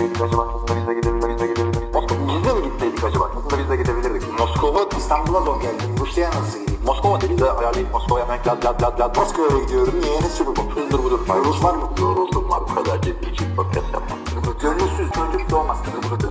[0.00, 0.42] gitseydik acaba?
[0.54, 1.30] Aslında biz de gidebilirdik.
[1.30, 1.82] Biz de gidebilirdik.
[2.28, 3.24] Biz de mi gitseydik acaba?
[3.36, 4.38] Aslında biz de gidebilirdik.
[4.38, 5.88] Moskova, İstanbul'a zor geldim.
[6.00, 6.80] Rusya'ya nasıl gideyim?
[6.86, 9.16] Moskova dedi de ayarlayıp Moskova'ya hemen lad lad lad lad.
[9.16, 9.94] Moskova'ya gidiyorum.
[10.02, 10.20] Niye?
[10.20, 10.70] Ne sürü bu?
[10.74, 11.20] Hızdır budur.
[11.44, 11.90] Rus var mı?
[12.00, 12.60] Yoruldum var.
[12.70, 14.18] Bu kadar ciddi için podcast yapmam.
[14.62, 15.78] Gönülsüz çocuk doğmaz.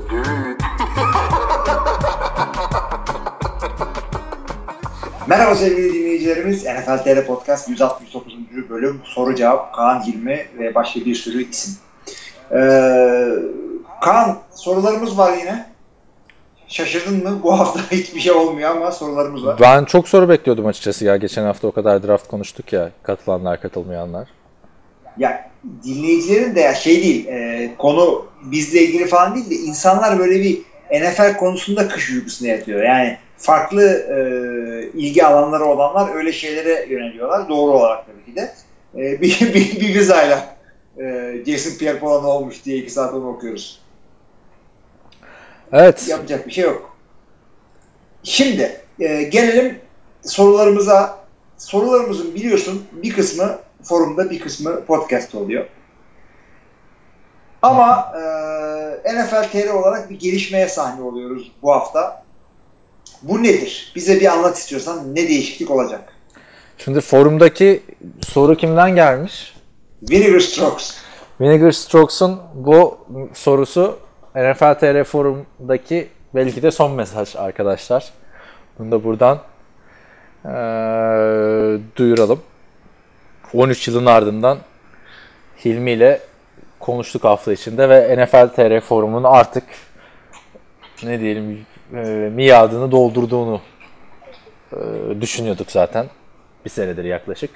[0.10, 0.58] Düğün.
[5.28, 6.66] Merhaba sevgili dinleyicilerimiz.
[6.66, 8.34] NFL TR Podcast 169.
[8.70, 11.74] bölüm soru cevap Kaan Hilmi ve başka bir sürü isim.
[12.52, 12.58] Ee,
[14.02, 15.66] Kaan sorularımız var yine.
[16.68, 17.40] Şaşırdın mı?
[17.44, 19.58] Bu hafta hiçbir şey olmuyor ama sorularımız var.
[19.62, 21.18] Ben çok soru bekliyordum açıkçası ya.
[21.18, 22.92] Geçen hafta o kadar draft konuştuk ya.
[23.04, 24.28] Katılanlar, katılmayanlar.
[25.18, 25.50] Ya
[25.84, 30.62] dinleyicilerin de ya şey değil, e, konu bizle ilgili falan değil de insanlar böyle bir
[30.92, 32.84] NFL konusunda kış uykusuna yatıyor.
[32.84, 34.18] Yani farklı e,
[34.98, 37.50] ilgi alanları olanlar öyle şeylere yöneliyorlar.
[37.50, 38.52] Doğru olarak tabii ki de.
[38.96, 40.56] E, bir, bir, bir vizayla
[40.98, 43.80] e, Jason Pierre-Paul ne olmuş diye iki saat onu okuyoruz.
[45.74, 46.08] Evet.
[46.08, 46.98] Yapacak bir şey yok.
[48.24, 49.80] Şimdi e, gelelim
[50.26, 51.20] sorularımıza.
[51.58, 55.66] Sorularımızın biliyorsun bir kısmı forumda bir kısmı podcast oluyor.
[57.62, 58.14] Ama
[59.04, 62.24] e, NFL TR olarak bir gelişmeye sahne oluyoruz bu hafta.
[63.22, 63.92] Bu nedir?
[63.96, 66.14] Bize bir anlat istiyorsan ne değişiklik olacak?
[66.78, 67.84] Şimdi forumdaki
[68.28, 69.56] soru kimden gelmiş?
[70.02, 70.98] Vinegar Strokes.
[71.42, 72.98] Vinegar Strokes'un bu
[73.34, 74.00] sorusu
[74.36, 78.10] NFL TR forumdaki belki de son mesaj arkadaşlar.
[78.80, 79.40] Bunu da buradan
[80.46, 82.40] eee, duyuralım.
[83.54, 84.58] 13 yılın ardından
[85.66, 86.20] Hilmi ile
[86.80, 89.64] konuştuk hafta içinde ve NFL TR forumunun artık
[91.04, 91.98] ne diyelim e,
[92.36, 93.62] miadını doldurduğunu
[94.74, 94.78] e,
[95.22, 96.06] düşünüyorduk zaten.
[96.66, 97.52] Bir senedir yaklaşık.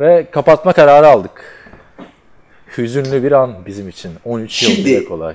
[0.00, 1.44] Ve kapatma kararı aldık.
[2.78, 4.12] Hüzünlü bir an bizim için.
[4.24, 5.34] 13 yıl Şimdi- bile kolay.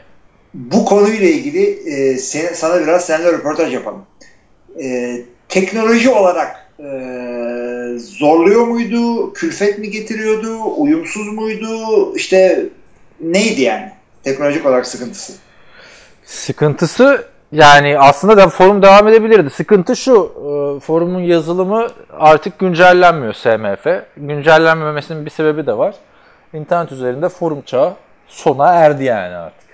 [0.54, 4.06] Bu konuyla ilgili e, sen- sana biraz seninle röportaj yapalım.
[4.84, 5.16] E,
[5.50, 6.90] teknoloji olarak e,
[8.00, 9.34] zorluyor muydu?
[9.34, 10.58] Külfet mi getiriyordu?
[10.78, 11.70] Uyumsuz muydu?
[12.16, 12.66] İşte
[13.22, 13.92] neydi yani?
[14.24, 15.34] Teknolojik olarak sıkıntısı.
[16.26, 19.50] Sıkıntısı yani aslında da forum devam edebilirdi.
[19.50, 21.88] Sıkıntı şu, e, forumun yazılımı
[22.20, 23.88] artık güncellenmiyor SMF.
[24.18, 25.96] Güncellenmemesinin bir sebebi de var.
[26.54, 27.94] İnternet üzerinde forum çağı
[28.28, 29.67] sona erdi yani artık.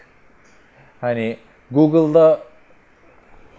[1.03, 1.37] Hani
[1.71, 2.39] Google'da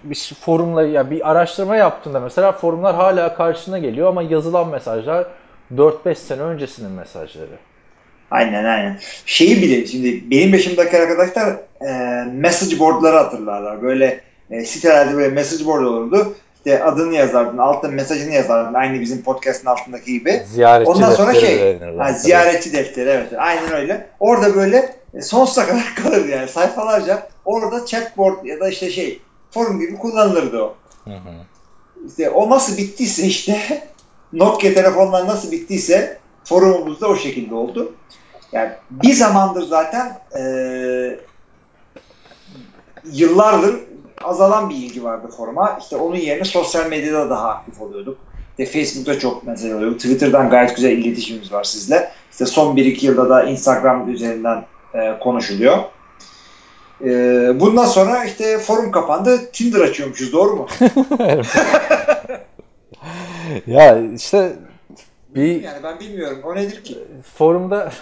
[0.04, 5.26] bir forumla ya bir araştırma yaptığında mesela forumlar hala karşına geliyor ama yazılan mesajlar
[5.74, 7.58] 4-5 sene öncesinin mesajları.
[8.30, 8.98] Aynen aynen.
[9.26, 11.56] Şeyi bile şimdi benim yaşımdaki arkadaşlar
[11.88, 13.82] e, message boardları hatırlarlar.
[13.82, 16.34] Böyle e, sitelerde böyle message board olurdu.
[16.66, 18.74] İşte adını yazardın, altta mesajını yazardın.
[18.74, 20.42] Aynı bizim podcast'ın altındaki gibi.
[20.46, 23.32] Ziyaretçi Ondan sonra şey, ha, ziyaretçi defteri evet.
[23.38, 24.06] Aynen öyle.
[24.20, 27.28] Orada böyle e, sonsuza kadar kalır yani sayfalarca.
[27.44, 30.74] Orada chatboard ya da işte şey forum gibi kullanılırdı o.
[31.04, 31.34] Hı hı.
[32.08, 33.82] İşte o nasıl bittiyse işte
[34.32, 37.94] Nokia telefonlar nasıl bittiyse forumumuz da o şekilde oldu.
[38.52, 41.20] Yani bir zamandır zaten eee,
[43.12, 43.80] yıllardır
[44.22, 45.78] azalan bir ilgi vardı foruma.
[45.80, 48.18] İşte onun yerine sosyal medyada daha aktif oluyorduk.
[48.58, 49.92] İşte Facebook'ta çok mesele oluyor.
[49.92, 52.10] Twitter'dan gayet güzel iletişimimiz var sizle.
[52.32, 54.64] İşte son 1-2 yılda da Instagram üzerinden
[54.94, 55.78] eee, konuşuluyor.
[57.04, 59.50] Eee, bundan sonra işte forum kapandı.
[59.52, 60.66] Tinder açıyormuşuz doğru mu?
[63.66, 64.52] Ya işte
[65.34, 66.38] bir Yani ben bilmiyorum.
[66.44, 66.98] O nedir ki?
[67.38, 67.92] forumda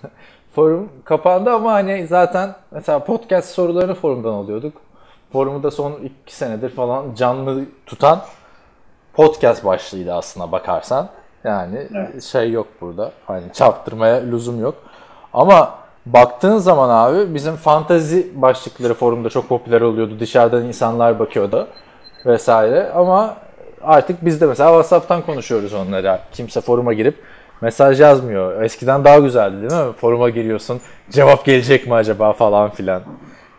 [0.54, 4.72] forum kapandı ama hani zaten mesela podcast sorularını forumdan alıyorduk.
[5.32, 8.20] Forumu da son iki senedir falan canlı tutan
[9.12, 11.08] podcast başlığıydı aslına bakarsan.
[11.44, 12.22] Yani Evet.
[12.22, 13.12] şey yok burada.
[13.26, 14.74] Hani çarptırmaya lüzum yok.
[15.32, 15.74] Ama
[16.06, 20.20] baktığın zaman abi bizim fantazi başlıkları forumda çok popüler oluyordu.
[20.20, 21.68] Dışarıdan insanlar bakıyordu
[22.26, 22.90] vesaire.
[22.94, 23.36] Ama
[23.82, 26.20] artık biz de mesela WhatsApp'tan konuşuyoruz onlara.
[26.32, 27.14] Kimse foruma girip
[27.60, 28.62] mesaj yazmıyor.
[28.62, 29.92] Eskiden daha güzeldi değil mi?
[29.92, 30.80] Foruma giriyorsun.
[31.10, 33.02] Cevap gelecek mi acaba falan filan.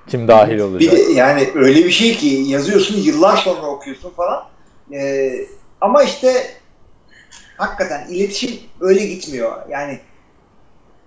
[0.09, 0.93] Kim dahil Bir olacak?
[0.93, 4.43] de yani öyle bir şey ki yazıyorsun yıllar sonra okuyorsun falan.
[4.93, 5.31] Ee,
[5.81, 6.47] ama işte
[7.57, 8.51] hakikaten iletişim
[8.81, 9.51] öyle gitmiyor.
[9.69, 9.99] Yani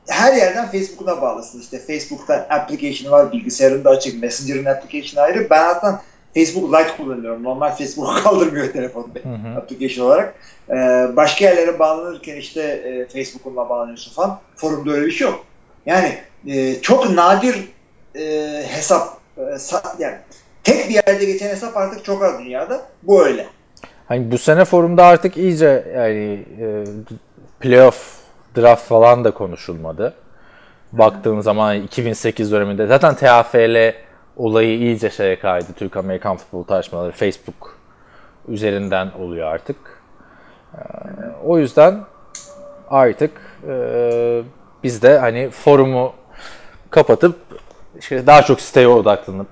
[0.09, 1.61] her yerden Facebook'una bağlısın.
[1.61, 5.51] İşte Facebook'ta application var, bilgisayarında açık, Messenger'ın application ayrı.
[5.51, 6.03] Ben hatta
[6.35, 7.43] Facebook Lite kullanıyorum.
[7.43, 9.57] Normal Facebook'u kaldırmıyor telefon Hı hı.
[9.59, 10.35] application olarak.
[10.71, 10.75] Ee,
[11.17, 14.41] başka yerlere bağlanırken işte e, Facebook'unla bağlanıyorsun falan.
[14.57, 15.45] Forumda öyle bir şey yok.
[15.87, 17.57] Yani e, çok nadir
[18.15, 20.17] e, hesap e, sa- yani
[20.65, 22.81] tek bir yerde geçen hesap artık çok az dünyada.
[23.03, 23.47] Bu öyle.
[24.09, 26.85] Hani bu sene forumda artık iyice yani e,
[27.61, 28.17] playoff
[28.57, 30.15] draft falan da konuşulmadı.
[30.93, 33.95] baktığın zaman 2008 döneminde zaten TFL
[34.37, 35.67] olayı iyice şeye kaydı.
[35.77, 37.79] Türk Amerikan futbol tartışmaları Facebook
[38.49, 39.77] üzerinden oluyor artık.
[40.75, 40.79] Ee,
[41.45, 42.01] o yüzden
[42.91, 43.31] artık
[43.69, 44.43] e,
[44.83, 46.13] biz de hani forumu
[46.91, 47.37] kapatıp
[48.03, 49.47] işte daha çok siteye odaklanıp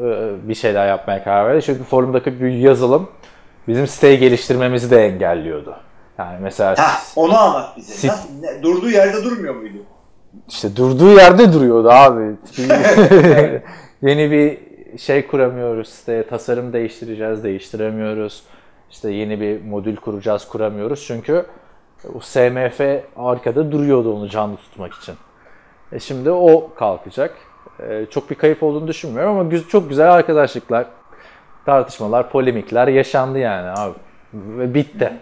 [0.00, 1.64] e, bir şeyler yapmaya karar verdik.
[1.64, 3.08] Çünkü forumdaki bir yazılım
[3.68, 5.76] bizim siteyi geliştirmemizi de engelliyordu.
[6.18, 7.92] Yani mesela Heh, onu anlat bize.
[7.92, 9.78] Sit- Nasıl, ne- durduğu yerde durmuyor muydu?
[10.48, 12.36] işte durduğu yerde duruyordu abi.
[14.02, 14.58] Yeni bir
[14.98, 18.42] şey kuramıyoruz siteye, tasarım değiştireceğiz, değiştiremiyoruz.
[18.90, 21.04] İşte yeni bir modül kuracağız, kuramıyoruz.
[21.06, 21.46] Çünkü
[22.14, 22.80] o SMF
[23.16, 25.14] arkada duruyordu onu canlı tutmak için.
[25.92, 27.34] E şimdi o kalkacak.
[27.80, 30.86] E, çok bir kayıp olduğunu düşünmüyorum ama çok güzel arkadaşlıklar,
[31.66, 33.94] tartışmalar, polemikler yaşandı yani abi.
[34.34, 35.12] Ve bitti.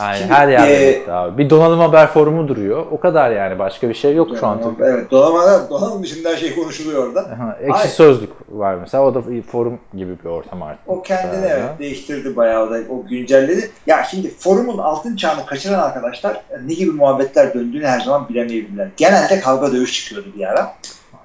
[0.00, 1.38] Yani Şimdi, her yerde e, bitti abi.
[1.38, 2.86] Bir donanım haber forumu duruyor.
[2.90, 3.58] O kadar yani.
[3.58, 4.60] Başka bir şey yok şu an.
[4.80, 7.20] Evet, donanma, donanım dışında her şey konuşuluyor orada.
[7.20, 7.90] Aha, Ekşi Hayır.
[7.90, 9.04] sözlük var mesela.
[9.04, 10.88] O da forum gibi bir ortam artık.
[10.88, 13.70] O kendini evet değiştirdi bayağı da o güncelledi.
[13.86, 18.88] Ya şimdi forumun altın çağını kaçıran arkadaşlar ne gibi muhabbetler döndüğünü her zaman bilemeyebilirler.
[18.96, 20.74] Genelde kavga dövüş çıkıyordu bir ara.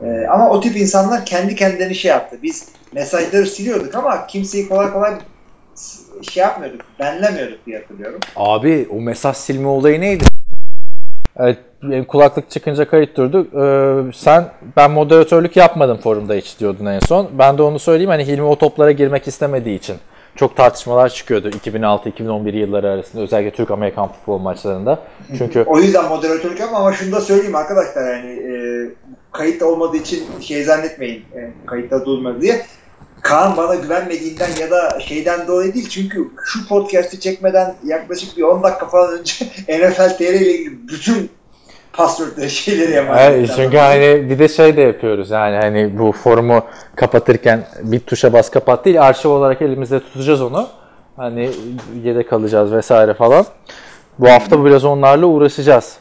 [0.03, 2.37] Ee, ama o tip insanlar kendi kendilerini şey yaptı.
[2.43, 5.13] Biz mesajları siliyorduk ama kimseyi kolay kolay
[6.21, 8.19] şey yapmıyorduk, benlemiyorduk diye hatırlıyorum.
[8.35, 10.23] Abi o mesaj silme olayı neydi?
[11.37, 11.57] Evet,
[12.07, 13.47] kulaklık çıkınca kayıt durdu.
[13.53, 14.45] Ee, sen
[14.77, 17.29] ben moderatörlük yapmadım forumda hiç diyordun en son.
[17.39, 19.95] Ben de onu söyleyeyim hani Hilmi o toplara girmek istemediği için
[20.35, 24.99] çok tartışmalar çıkıyordu 2006-2011 yılları arasında özellikle Türk Amerikan futbol maçlarında.
[25.37, 28.53] Çünkü O yüzden moderatörlük yapma ama şunu da söyleyeyim arkadaşlar yani e,
[29.31, 32.61] kayıt olmadığı için şey zannetmeyin e, kayıtta durmadı diye.
[33.21, 38.63] Kaan bana güvenmediğinden ya da şeyden dolayı değil çünkü şu podcast'i çekmeden yaklaşık bir 10
[38.63, 41.29] dakika falan önce NFL TR ile ilgili bütün
[41.93, 46.65] passwordları şeyleri emanet Evet, çünkü hani bir de şey de yapıyoruz yani hani bu forumu
[46.95, 50.67] kapatırken bir tuşa bas kapat değil arşiv olarak elimizde tutacağız onu.
[51.17, 51.49] Hani
[52.03, 53.45] yedek kalacağız vesaire falan.
[54.19, 55.97] Bu hafta biraz onlarla uğraşacağız.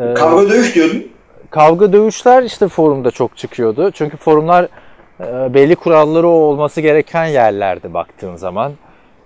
[0.00, 1.06] Ee, Kavga dövüş diyordun.
[1.52, 3.90] Kavga dövüşler işte forumda çok çıkıyordu.
[3.90, 4.68] Çünkü forumlar
[5.20, 8.72] e, belli kuralları olması gereken yerlerdi baktığın zaman.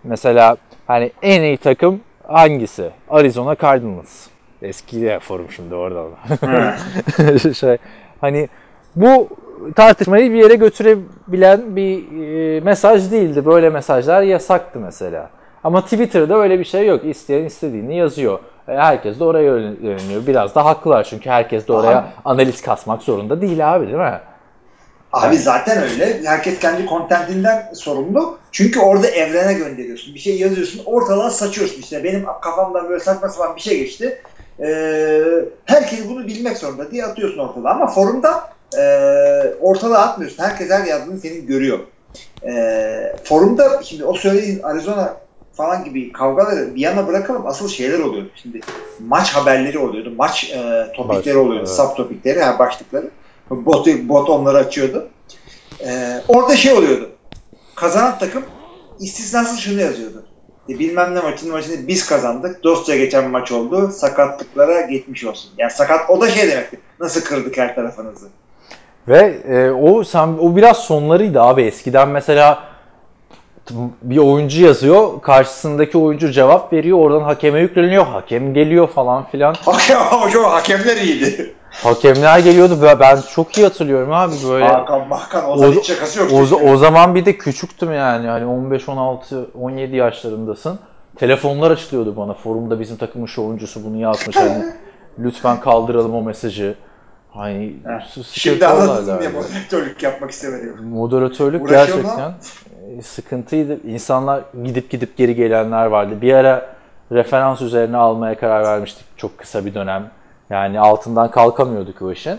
[0.05, 0.57] Mesela
[0.87, 2.91] hani en iyi takım hangisi?
[3.09, 4.27] Arizona Cardinals.
[4.63, 6.09] Eski forum şimdi oradan.
[7.53, 7.77] şey
[8.21, 8.49] hani
[8.97, 9.29] bu
[9.77, 12.13] tartışmayı bir yere götürebilen bir
[12.57, 13.47] e, mesaj değildi.
[13.47, 15.31] Böyle mesajlar yasaktı mesela.
[15.65, 17.05] Ama Twitter'da öyle bir şey yok.
[17.05, 18.39] İsteyen istediğini yazıyor.
[18.69, 20.27] E, Herkes de oraya yöneliyor.
[20.27, 22.07] Biraz da haklılar çünkü herkes de oraya Abi.
[22.25, 24.21] analiz kasmak zorunda değil abi değil mi?
[25.13, 26.21] Abi zaten öyle.
[26.25, 28.39] Herkes kendi kontentinden sorumlu.
[28.53, 30.15] Çünkü orada evrene gönderiyorsun.
[30.15, 31.81] Bir şey yazıyorsun, ortalığa saçıyorsun.
[31.81, 34.23] İşte benim kafamdan böyle saçma sapan bir şey geçti.
[34.61, 35.23] Ee,
[35.65, 37.71] herkes bunu bilmek zorunda diye atıyorsun ortalığa.
[37.71, 38.83] Ama forumda e,
[39.61, 40.43] ortalığa atmıyorsun.
[40.43, 41.79] Herkes her yazdığını senin görüyor.
[42.43, 45.17] E, forumda şimdi o söylediğin Arizona
[45.57, 47.47] falan gibi kavgaları bir yana bırakalım.
[47.47, 48.31] Asıl şeyler oluyordu.
[48.43, 48.61] Şimdi
[49.07, 50.13] maç haberleri oluyordu.
[50.17, 51.65] Maç e, topikleri Baş- oluyordu.
[51.67, 51.77] evet.
[51.77, 53.11] Sub topikleri, ha, başlıkları.
[53.51, 55.09] Bot, bot onları açıyordu.
[55.87, 57.11] Ee, orada şey oluyordu.
[57.75, 58.43] Kazanan takım
[59.01, 60.25] istisnasız şunu yazıyordu.
[60.69, 62.65] E, bilmem ne maçının maçını biz kazandık.
[62.65, 63.91] Dostça geçen maç oldu.
[63.93, 65.51] Sakatlıklara geçmiş olsun.
[65.59, 66.81] Yani sakat o da şey demekti.
[67.01, 68.27] Nasıl kırdık her tarafınızı.
[69.09, 71.63] Ve e, o sen o biraz sonlarıydı abi.
[71.63, 72.65] Eskiden mesela
[74.03, 79.55] bir oyuncu yazıyor, karşısındaki oyuncu cevap veriyor, oradan hakeme yükleniyor, hakem geliyor falan filan.
[79.65, 81.55] Hakem, hocam hakemler iyiydi.
[81.71, 82.79] Hakemler geliyordu.
[83.01, 84.65] Ben- çok iyi hatırlıyorum abi böyle.
[84.69, 86.31] Hakan Mahkan o zaman O- hiç şakası yok.
[86.33, 88.27] O, o zaman bir de küçüktüm yani.
[88.27, 90.79] Hani 15, 16, 17 yaşlarındasın.
[91.17, 92.35] Telefonlar açılıyordu bana.
[92.35, 94.37] Forumda bizim takımın şu oyuncusu bunu yazmış.
[94.37, 94.65] Hani
[95.19, 96.75] lütfen kaldıralım o mesajı.
[97.31, 97.77] Hani
[98.33, 99.29] Şimdi olaylar diye yani.
[99.37, 100.77] moderatörlük yapmak istemedim.
[100.85, 102.35] Moderatörlük gerçekten e,
[103.03, 103.79] sıkıntıydı.
[103.89, 106.23] İnsanlar gidip gidip geri gelenler vardı.
[106.23, 106.77] Bir ara
[107.13, 110.11] referans üzerine almaya karar vermiştik çok kısa bir dönem.
[110.51, 112.39] Yani altından kalkamıyorduk o işin.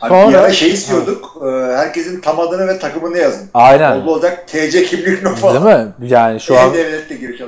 [0.00, 1.42] Sonra, bir ara şey istiyorduk.
[1.42, 3.48] e, herkesin tam adını ve takımını yazın.
[3.54, 4.00] Aynen.
[4.00, 5.64] Oldu olacak TC kimlik no falan.
[5.64, 5.92] Değil mi?
[6.10, 6.72] Yani şu an.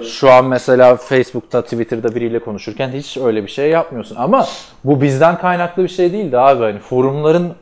[0.02, 4.16] Şu an mesela Facebook'ta, Twitter'da biriyle konuşurken hiç öyle bir şey yapmıyorsun.
[4.16, 4.46] Ama
[4.84, 6.62] bu bizden kaynaklı bir şey değildi abi.
[6.62, 7.54] Hani forumların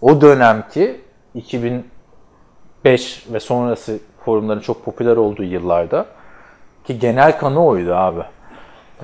[0.00, 1.00] o dönemki
[1.34, 6.06] 2005 ve sonrası forumların çok popüler olduğu yıllarda
[6.84, 8.20] ki genel kanı oydu abi.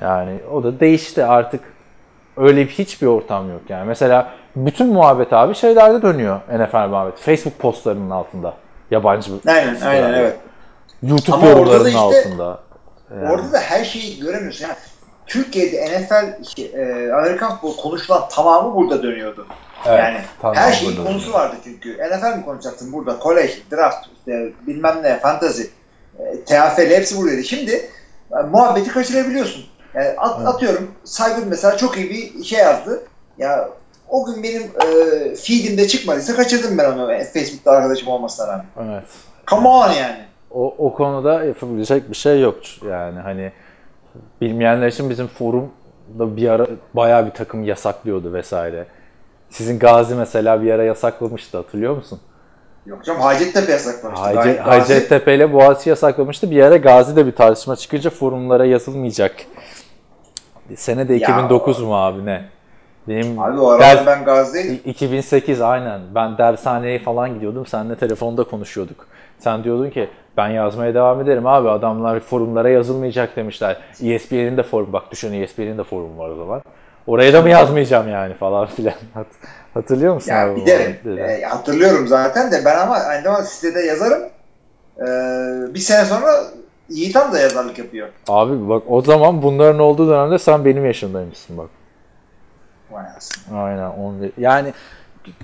[0.00, 1.60] Yani o da değişti artık.
[2.36, 3.86] Öyle bir hiçbir ortam yok yani.
[3.86, 7.22] Mesela bütün muhabbet abi şeylerde dönüyor NFL muhabbeti.
[7.22, 8.54] Facebook postlarının altında.
[8.90, 10.36] Yabancı Aynen aynen evet.
[11.02, 12.58] YouTube Ama yorumlarının işte- altında.
[13.14, 13.32] Yani.
[13.32, 14.64] Orada da her şeyi göremiyorsun.
[14.64, 14.76] Yani
[15.26, 19.46] Türkiye'de NFL, e, Amerikan futbolu konuşulan tamamı burada dönüyordu.
[19.86, 21.98] Evet, yani tamam, her şeyin burada konusu vardı çünkü.
[21.98, 23.18] NFL mi konuşacaksın burada?
[23.18, 25.62] Kolej, draft, işte bilmem ne, fantasy,
[26.18, 27.44] e, TFL hepsi buradaydı.
[27.44, 27.90] Şimdi
[28.32, 29.64] e, muhabbeti kaçırabiliyorsun.
[29.94, 30.48] Yani at, Evet.
[30.48, 33.02] atıyorum Saygın mesela çok iyi bir şey yazdı.
[33.38, 33.68] Ya
[34.08, 38.66] o gün benim e, feedimde çıkmadıysa kaçırdım ben onu e, Facebook'ta arkadaşım olmasına rağmen.
[38.82, 39.04] Evet.
[39.46, 40.24] Come on yani.
[40.50, 42.56] O, o konuda yapabilecek bir şey yok.
[42.90, 43.52] Yani hani
[44.40, 48.86] bilmeyenler için bizim forumda bir ara bayağı bir takım yasaklıyordu vesaire.
[49.54, 52.20] Sizin Gazi mesela bir ara yasaklamıştı hatırlıyor musun?
[52.86, 54.24] Yok canım Hacettepe yasaklamıştı.
[54.32, 56.50] Gayet- Hacettepe ile Boğaziçi yasaklamıştı.
[56.50, 59.34] Bir ara Gazi'de bir tartışma çıkınca forumlara yazılmayacak.
[60.76, 61.18] Sene de Ya.
[61.18, 62.44] 2009 mu abi ne?
[63.08, 64.80] Benim Abi o ders- ben Gazi'deydim.
[64.84, 66.00] İ- 2008 aynen.
[66.14, 67.66] Ben dershaneye falan gidiyordum.
[67.66, 69.06] Seninle telefonda konuşuyorduk.
[69.38, 71.68] Sen diyordun ki ben yazmaya devam ederim abi.
[71.70, 73.76] Adamlar forumlara yazılmayacak demişler.
[74.02, 74.92] ESPN'in de forum.
[74.92, 76.62] Bak düşün ESPN'in de forum var o zaman.
[77.06, 78.94] Oraya da mı yazmayacağım yani falan filan.
[79.14, 79.26] Hat-
[79.74, 80.52] Hatırlıyor musun Ya abi?
[80.52, 80.96] bu bir derim.
[81.04, 81.40] muhabbetleri?
[81.40, 84.22] E, hatırlıyorum zaten de ben ama aynı zamanda sitede yazarım.
[84.98, 85.04] E,
[85.74, 86.26] bir sene sonra
[86.88, 88.08] Yiğitan da yazarlık yapıyor.
[88.28, 91.68] Abi bak o zaman bunların olduğu dönemde sen benim yaşındaymışsın bak.
[92.90, 93.04] Vay.
[93.54, 93.90] Aynen.
[93.90, 94.72] Onu, yani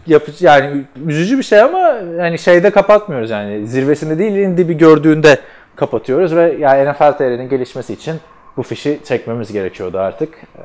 [0.07, 1.79] yapıcı yani üzücü bir şey ama
[2.19, 5.39] yani şeyde kapatmıyoruz yani zirvesinde değil dibi gördüğünde
[5.77, 8.21] kapatıyoruz ve yani NFL TR'nin gelişmesi için
[8.57, 10.35] bu fişi çekmemiz gerekiyordu artık.
[10.35, 10.63] Ee,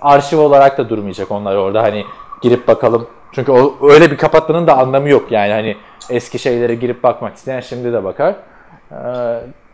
[0.00, 2.04] arşiv olarak da durmayacak onlar orada hani
[2.42, 3.08] girip bakalım.
[3.32, 5.76] Çünkü o öyle bir kapatmanın da anlamı yok yani hani
[6.10, 8.34] eski şeylere girip bakmak isteyen şimdi de bakar.
[8.92, 8.96] Ee,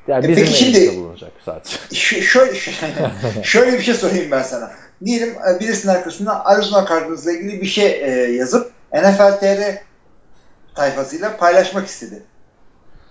[0.09, 1.77] yani E bizim peki şimdi- bulunacak sadece.
[2.23, 2.53] Şöyle,
[3.43, 4.71] şöyle bir şey sorayım ben sana.
[5.05, 9.79] Diyelim e, birisinin arkasına Arizona Cardinals'la ilgili bir şey e, yazıp NFL TR
[10.75, 12.23] tayfasıyla paylaşmak istedi.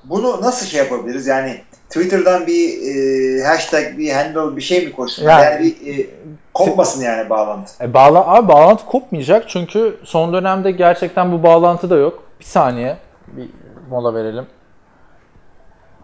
[0.04, 1.28] Bunu nasıl şey yapabiliriz?
[1.28, 5.24] Yani Twitter'dan bir e, hashtag, bir handle, bir şey mi koysun?
[5.24, 6.08] Yani- Yani, bir e,
[6.54, 7.84] kopmasın yani bağlantı.
[7.84, 12.24] E, bağla abi bağlantı kopmayacak çünkü son dönemde gerçekten bu bağlantı da yok.
[12.40, 13.50] Bir saniye bir
[13.90, 14.46] mola verelim.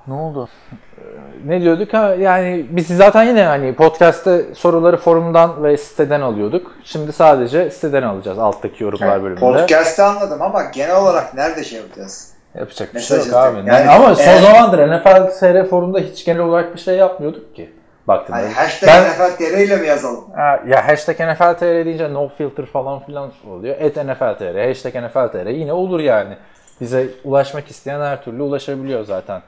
[0.07, 0.49] Ne oldu?
[0.71, 1.01] Ee,
[1.45, 6.71] Ne diyorduk ha yani biz zaten yine hani podcast'te soruları forumdan ve siteden alıyorduk.
[6.83, 9.39] Şimdi sadece siteden alacağız alttaki yorumlar Yani bölümünde.
[9.39, 12.29] Podcast'te anladım ama genel olarak nerede şey yapacağız?
[12.57, 13.57] Yapacak bir şey yok abi.
[13.57, 13.75] atıyor.
[13.77, 17.73] Yani, ama son eğer- zamandır NFL SR forumda hiç genel olarak bir şey yapmıyorduk ki.
[18.07, 18.37] Baktığında.
[18.37, 20.31] Hani hashtag Ben- NFL TR ile mi yazalım?
[20.35, 23.75] Ha, ya hashtag NFL TR deyince no filter falan filan oluyor.
[23.79, 26.37] Et NFL TR, hashtag NFL TR yine olur yani.
[26.81, 29.41] Bize ulaşmak isteyen her türlü ulaşabiliyor zaten.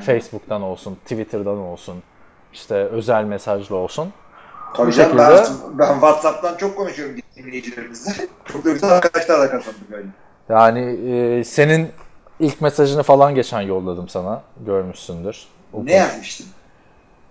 [0.00, 2.02] Facebook'tan olsun, Twitter'dan olsun,
[2.52, 4.12] işte özel mesajla olsun.
[4.76, 8.12] Tabii Bu canım ben, şekilde- ben WhatsApp'tan çok konuşuyorum dinleyicilerimizle.
[8.52, 10.06] Çok da güzel arkadaşlar da kazandık öyle.
[10.48, 11.88] Yani e, senin
[12.40, 14.42] ilk mesajını falan geçen yolladım sana.
[14.66, 15.44] Görmüşsündür.
[15.72, 16.46] O Ne yazmıştın?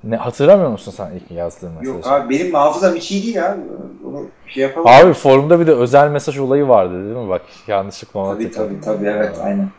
[0.03, 1.89] Ne hatırlamıyor musun sen ilk yazdığın mesajı?
[1.89, 3.61] Yok abi benim hafızam hiç iyi değil abi.
[4.07, 4.87] Onu şey yapalım.
[4.87, 7.29] Abi forumda bir de özel mesaj olayı vardı değil mi?
[7.29, 9.69] Bak yanlışlıkla ona tabii tabii tabii evet aynen.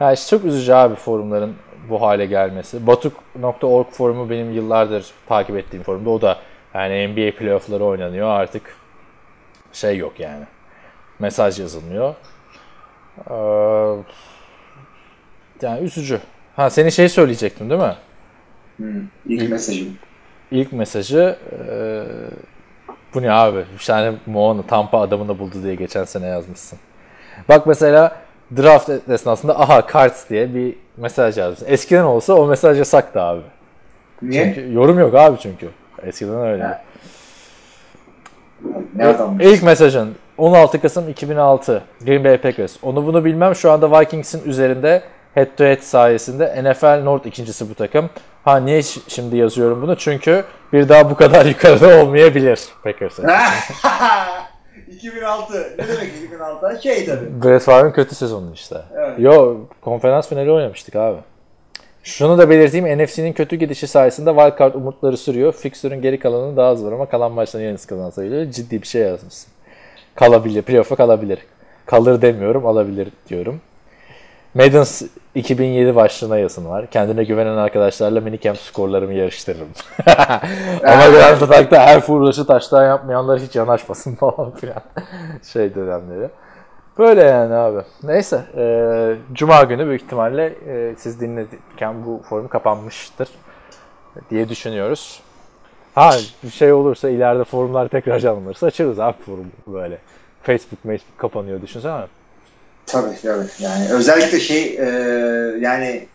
[0.00, 1.54] Ya işte çok üzücü abi forumların
[1.90, 2.86] bu hale gelmesi.
[2.86, 6.10] Batuk.org forumu benim yıllardır takip ettiğim forumda.
[6.10, 6.36] O da
[6.74, 8.76] yani NBA playoffları oynanıyor artık.
[9.72, 10.44] Şey yok yani.
[11.18, 12.14] Mesaj yazılmıyor.
[13.30, 13.96] Ee,
[15.62, 16.20] yani üzücü.
[16.56, 17.94] Ha senin şey söyleyecektim değil mi?
[18.80, 18.84] Hı,
[19.26, 19.88] ilk İlk- mesajım.
[20.50, 21.36] İlk mesajı
[21.68, 22.02] ee,
[23.14, 23.64] bu ne abi?
[23.78, 26.78] Bir tane Moana Tampa adamını buldu diye geçen sene yazmışsın.
[27.48, 28.16] Bak mesela
[28.56, 31.66] draft esnasında aha cards diye bir mesaj yazmışsın.
[31.68, 33.40] Eskiden olsa o mesaj yasaktı abi.
[34.22, 34.44] Niye?
[34.44, 35.68] Çünkü yorum yok abi çünkü.
[36.02, 36.62] Eskiden öyle.
[36.62, 36.82] Ha.
[38.94, 39.16] Ne?
[39.40, 42.76] İlk mesajın 16 Kasım 2006 Green Bay Packers.
[42.82, 45.02] Onu bunu bilmem şu anda Vikings'in üzerinde
[45.34, 48.10] head to head sayesinde NFL North ikincisi bu takım.
[48.44, 49.96] Ha niye şimdi yazıyorum bunu?
[49.96, 53.28] Çünkü bir daha bu kadar yukarıda olmayabilir Packers'ın.
[54.90, 55.76] 2006.
[55.78, 56.80] Ne demek 2006?
[56.82, 57.44] Şey tabii.
[57.44, 58.76] Brett Favre'ın kötü sezonu işte.
[58.96, 59.18] Evet.
[59.18, 61.18] Yo konferans finali oynamıştık abi.
[62.02, 65.52] Şunu da belirteyim NFC'nin kötü gidişi sayesinde wildcard umutları sürüyor.
[65.52, 69.52] Fixture'ın geri kalanının daha az var ama kalan maçların yarısı kazansaydı ciddi bir şey yazmışsın.
[70.14, 71.38] Kalabilir, playoff'a kalabilir.
[71.86, 73.60] Kalır demiyorum, alabilir diyorum.
[74.54, 75.02] Maidens
[75.34, 76.86] 2007 başlığına yazın var.
[76.90, 79.68] Kendine güvenen arkadaşlarla minicamp skorlarımı yarıştırırım.
[80.84, 84.82] Ama Grand Attack'ta her furlaşı taştan yapmayanlar hiç yanaşmasın falan filan.
[85.52, 86.28] Şey dönemleri.
[86.98, 87.82] Böyle yani abi.
[88.02, 88.40] Neyse.
[88.56, 93.28] e, Cuma günü büyük ihtimalle e, siz dinlerken bu forum kapanmıştır
[94.30, 95.20] diye düşünüyoruz.
[95.94, 96.10] Ha
[96.44, 99.98] bir şey olursa ileride forumlar tekrar canlanırsa açarız abi forum böyle.
[100.42, 102.06] Facebook, Facebook kapanıyor düşünsene.
[102.92, 103.46] Tabii tabii.
[103.58, 104.86] Yani özellikle şey e,
[105.60, 106.06] yani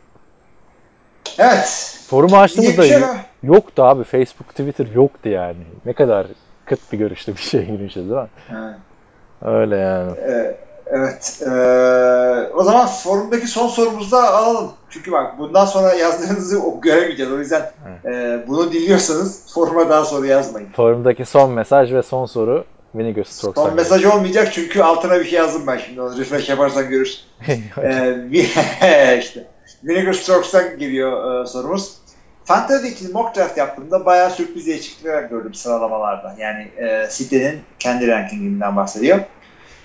[1.37, 1.97] Evet.
[2.07, 3.17] Forumu açtığımızda şey var.
[3.43, 4.03] yoktu abi.
[4.03, 5.57] Facebook, Twitter yoktu yani.
[5.85, 6.27] Ne kadar
[6.65, 8.27] kıt bir görüşte bir şey girmişiz değil mi?
[8.49, 8.77] Ha.
[9.41, 10.11] Öyle yani.
[10.17, 11.43] Ee, evet.
[11.47, 14.71] Ee, o zaman forumdaki son sorumuzu da alalım.
[14.89, 17.31] Çünkü bak bundan sonra yazdığınızı göremeyeceğiz.
[17.31, 17.71] O yüzden
[18.05, 20.69] e, bunu dinliyorsanız foruma daha sonra yazmayın.
[20.69, 22.65] Forumdaki son mesaj ve son soru
[22.97, 23.65] Vinegar Strokes'tan.
[23.65, 26.01] Son mesaj olmayacak çünkü altına bir şey yazdım ben şimdi.
[26.01, 27.19] Onu refresh yaparsan görürsün.
[27.83, 29.47] ee, işte.
[29.83, 31.93] Vinegar Strokes'tan geliyor e, sorumuz.
[32.45, 36.35] Fantasy için mock draft yaptığımda bayağı sürpriz değişiklikler gördüm sıralamalarda.
[36.39, 39.19] Yani e, sitenin kendi rankinginden bahsediyor.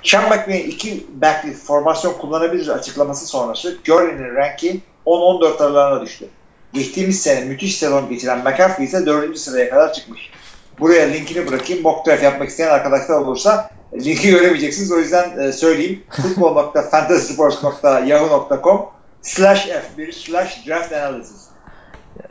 [0.02, 6.28] Sean McVay'in iki backli formasyon kullanabilir açıklaması sonrası Gurley'nin ranki 10-14 aralarına düştü.
[6.72, 9.38] Geçtiğimiz sene müthiş sezon geçiren McCaffrey ise 4.
[9.38, 10.30] sıraya kadar çıkmış.
[10.80, 11.82] Buraya linkini bırakayım.
[11.82, 14.92] Mock draft yapmak isteyen arkadaşlar olursa linki göremeyeceksiniz.
[14.92, 16.02] O yüzden e, söyleyeyim.
[16.10, 18.86] football.fantasysports.yahoo.com
[19.22, 21.46] slash f1 slash draft analysis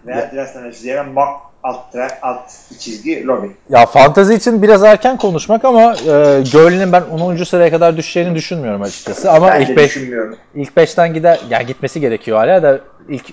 [0.05, 1.29] veya draft analysis yerine mock
[1.63, 3.47] alt, alt çizgi lobby.
[3.69, 6.07] Ya fantezi için biraz erken konuşmak ama e,
[6.51, 7.43] Gurley'nin ben 10.
[7.43, 9.31] sıraya kadar düşeceğini düşünmüyorum açıkçası.
[9.31, 10.37] Ama Ben ilk de 5 düşünmüyorum.
[10.55, 12.79] ilk 5'ten gider yani gitmesi gerekiyor hala da
[13.09, 13.25] ilk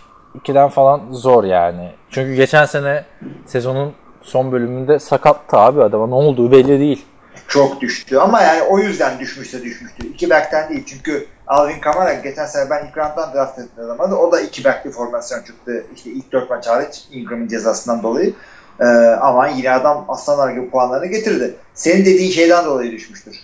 [0.44, 1.90] 2'den falan zor yani.
[2.10, 3.04] Çünkü geçen sene
[3.46, 3.92] sezonun
[4.26, 7.06] son bölümünde sakattı abi adama ne olduğu belli değil.
[7.48, 10.06] Çok düştü ama yani o yüzden düşmüşse düşmüştü.
[10.06, 14.40] İki back'ten değil çünkü Alvin Kamara geçen sene ben round'dan draft ettim adamı o da
[14.40, 15.86] iki back'li formasyon çıktı.
[15.94, 18.34] İşte ilk dört maç hariç Ingram'ın cezasından dolayı.
[18.80, 18.84] Ee,
[19.20, 21.54] ama yine adam aslanlar gibi puanlarını getirdi.
[21.74, 23.36] Senin dediğin şeyden dolayı düşmüştür.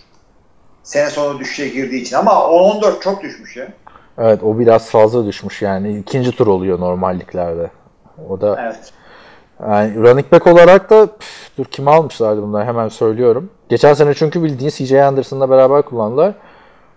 [0.83, 3.67] Sene sonu düşüşe girdiği için ama 10-14 çok düşmüş ya.
[4.17, 5.97] Evet o biraz fazla düşmüş yani.
[5.97, 7.71] ikinci tur oluyor normalliklerde.
[8.29, 8.93] O da Evet.
[9.69, 13.49] Yani running back olarak da püf, dur kim almışlardı bunları hemen söylüyorum.
[13.69, 16.33] Geçen sene çünkü bildiğin CJ Anderson'la beraber kullandılar.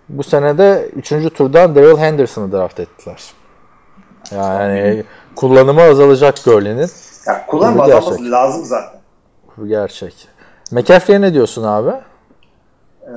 [0.08, 1.08] Bu sene de 3.
[1.34, 3.22] turdan Daryl Henderson'ı draft ettiler.
[4.32, 5.04] Yani
[5.36, 6.90] kullanımı azalacak Gurley'nin.
[7.26, 7.46] Ya
[7.86, 8.20] gerçek.
[8.20, 9.00] lazım zaten.
[9.56, 10.28] Bu gerçek.
[10.70, 11.90] McCaffrey'e ne diyorsun abi?
[13.06, 13.10] Ee,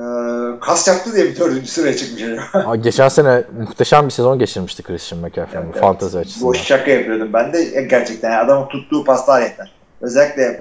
[0.60, 2.76] kas yaptı diye bir dördüncü sıraya çıkmış acaba.
[2.82, 6.48] Geçen sene muhteşem bir sezon geçirmişti Christian McCaffrey bu fantezi açısından.
[6.48, 8.30] Boş şaka yapıyordum ben de E, gerçekten.
[8.30, 9.72] Yani adamın tuttuğu paslar yeter.
[10.00, 10.60] Özellikle e,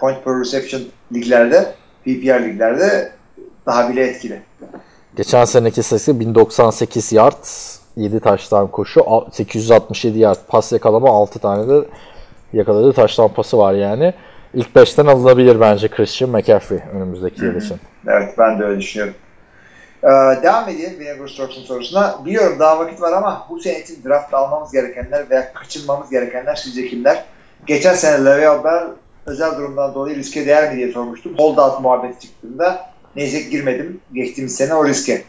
[0.00, 3.12] point per reception liglerde, PPR liglerde
[3.66, 4.42] daha bile etkili.
[5.16, 7.44] Geçen seneki sayısı 1098 yard,
[7.96, 11.84] 7 taştan koşu, a- 867 yard pas yakalama, 6 tane de
[12.52, 14.14] yakaladığı taştan pası var yani.
[14.54, 17.76] İlk 5'ten alınabilir bence Christian McCaffrey önümüzdeki yıl için.
[18.08, 19.14] Evet ben de öyle düşünüyorum.
[20.02, 20.08] Ee,
[20.42, 22.18] devam edelim Vinegar Strokes'un sorusuna.
[22.24, 26.88] Biliyorum daha vakit var ama bu sene için draft almamız gerekenler veya kaçınmamız gerekenler sizce
[26.88, 27.24] kimler?
[27.66, 28.86] Geçen sene Le'Veon Bell
[29.26, 31.34] özel durumdan dolayı riske değer mi diye sormuştum.
[31.38, 34.00] Holdout muhabbeti çıktığında neyse girmedim.
[34.12, 35.22] Geçtiğimiz sene o riske.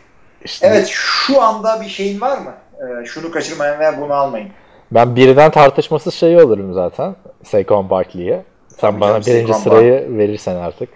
[0.44, 2.54] İşte Evet şu anda bir şeyin var mı?
[2.80, 4.50] Ee, şunu kaçırmayın veya bunu almayın.
[4.92, 7.16] Ben birden tartışmasız şey olurum zaten.
[7.44, 8.44] Saquon Barkley'e.
[8.82, 10.90] Sen bana birinci sırayı verirsen artık.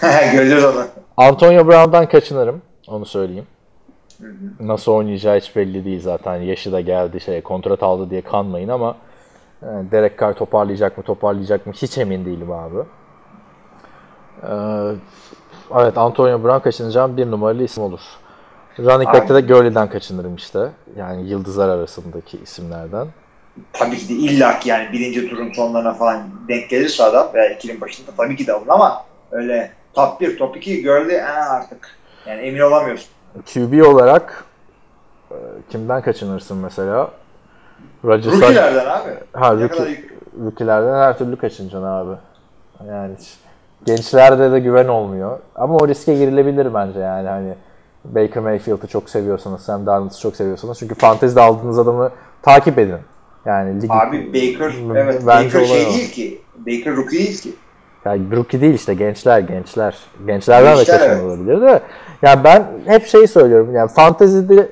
[0.32, 0.84] Göreceğiz onu.
[1.16, 2.62] Antonio Brown'dan kaçınırım.
[2.88, 3.46] Onu söyleyeyim.
[4.60, 6.36] Nasıl oynayacağı hiç belli değil zaten.
[6.36, 8.96] Yaşı da geldi şey kontrat aldı diye kanmayın ama
[9.62, 12.78] e, Derek Carr toparlayacak mı toparlayacak mı hiç emin değilim abi.
[14.42, 14.92] Ee,
[15.74, 18.00] evet Antonio Brown kaçınacağım bir numaralı isim olur.
[18.78, 20.70] Running back'te de Gurley'den kaçınırım işte.
[20.96, 23.06] Yani yıldızlar arasındaki isimlerden.
[23.72, 27.80] Tabii ki de illa ki yani birinci turun sonlarına falan denk gelirse adam veya ikinin
[27.80, 31.96] başında tabii ki de alın ama öyle top 1, top 2 gördü ee, artık.
[32.26, 33.08] Yani emin olamıyorsun.
[33.54, 34.44] QB olarak
[35.30, 35.36] e,
[35.70, 37.10] kimden kaçınırsın mesela?
[38.04, 39.10] Rodgers'tan Rookie'lerden abi.
[39.32, 40.04] Ha rookie,
[40.44, 42.16] rookie'lerden her türlü kaçınacaksın abi.
[42.88, 43.14] Yani
[43.84, 45.38] gençlerde de güven olmuyor.
[45.54, 47.54] Ama o riske girilebilir bence yani hani
[48.04, 50.78] Baker Mayfield'ı çok seviyorsanız, Sam Darnold'u çok seviyorsanız.
[50.78, 52.10] Çünkü fantezide aldığınız adamı
[52.42, 52.98] takip edin.
[53.46, 55.90] Yani lig Abi Baker, B- evet Baker şey o.
[55.90, 56.40] değil ki.
[56.58, 57.50] Baker rookie değil ki.
[58.04, 59.98] Yani rookie değil işte gençler gençler.
[60.26, 61.24] Gençlerden Gençler, de kaçan evet.
[61.24, 61.82] olabilir de.
[62.22, 63.74] Yani ben hep şeyi söylüyorum.
[63.74, 64.68] Yani fantezide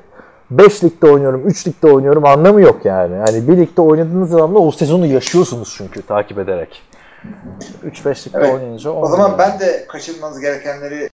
[0.51, 3.17] 5 ligde oynuyorum, 3 ligde oynuyorum anlamı yok yani.
[3.27, 6.83] Hani bir ligde oynadığınız zaman da o sezonu yaşıyorsunuz çünkü takip ederek.
[7.87, 8.55] 3-5 ligde Evet.
[8.55, 11.09] oynayınca O zaman ben de kaçınmanız gerekenleri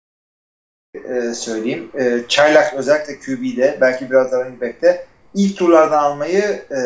[0.94, 1.90] e, söyleyeyim.
[1.98, 6.80] E, Çaylak özellikle QB'de belki biraz da running back'te ilk turlardan almayı e,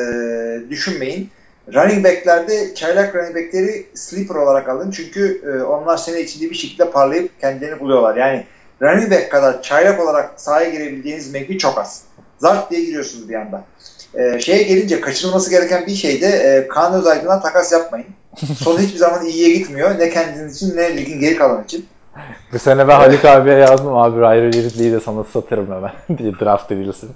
[0.71, 1.31] düşünmeyin.
[1.75, 4.91] Running back'lerde çaylak running back'leri sleeper olarak alın.
[4.91, 8.17] Çünkü e, onlar sene içinde bir şekilde parlayıp kendilerini buluyorlar.
[8.17, 8.45] Yani
[8.83, 12.03] running back kadar çaylak olarak sahaya girebileceğiniz mevki çok az.
[12.39, 13.65] Zart diye giriyorsunuz bir anda.
[14.15, 18.07] E, şeye gelince kaçınılması gereken bir şey de e, Kaan Özaydın'a takas yapmayın.
[18.59, 19.99] Son hiçbir zaman iyiye gitmiyor.
[19.99, 21.87] Ne kendiniz için ne ligin geri kalan için.
[22.53, 26.73] Bu sene ben Haluk abiye yazdım abi Ryder Ridley'i de sana satarım hemen diye draft
[26.73, 27.11] edilsin.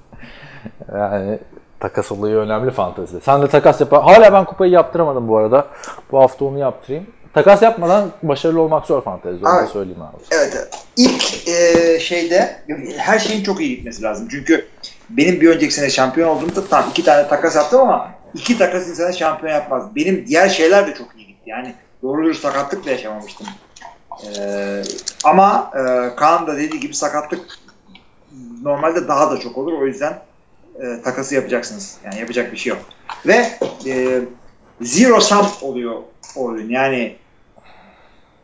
[0.94, 1.38] Yani
[1.80, 3.20] takas olayı önemli fantezide.
[3.20, 3.92] Sen de takas yap.
[3.92, 5.66] Hala ben kupayı yaptıramadım bu arada.
[6.12, 7.06] Bu hafta onu yaptırayım.
[7.34, 9.48] Takas yapmadan başarılı olmak zor fantezide.
[9.48, 10.16] Onu söyleyeyim abi.
[10.30, 10.68] Evet.
[10.96, 12.56] İlk e, şeyde
[12.96, 14.28] her şeyin çok iyi gitmesi lazım.
[14.30, 14.66] Çünkü
[15.10, 19.12] benim bir önceki sene şampiyon olduğumda tam iki tane takas yaptım ama iki takas insana
[19.12, 19.96] şampiyon yapmaz.
[19.96, 21.50] Benim diğer şeyler de çok iyi gitti.
[21.50, 23.46] Yani doğru dürüst sakatlık da yaşamamıştım.
[24.24, 24.82] E,
[25.24, 27.58] ama e, Kaan da dediği gibi sakatlık
[28.62, 29.72] normalde daha da çok olur.
[29.72, 30.18] O yüzden
[30.80, 31.96] e, takası yapacaksınız.
[32.04, 32.80] Yani yapacak bir şey yok.
[33.26, 33.46] Ve
[33.86, 34.20] e,
[34.80, 35.94] zero sum oluyor
[36.36, 36.68] o oyun.
[36.68, 37.16] Yani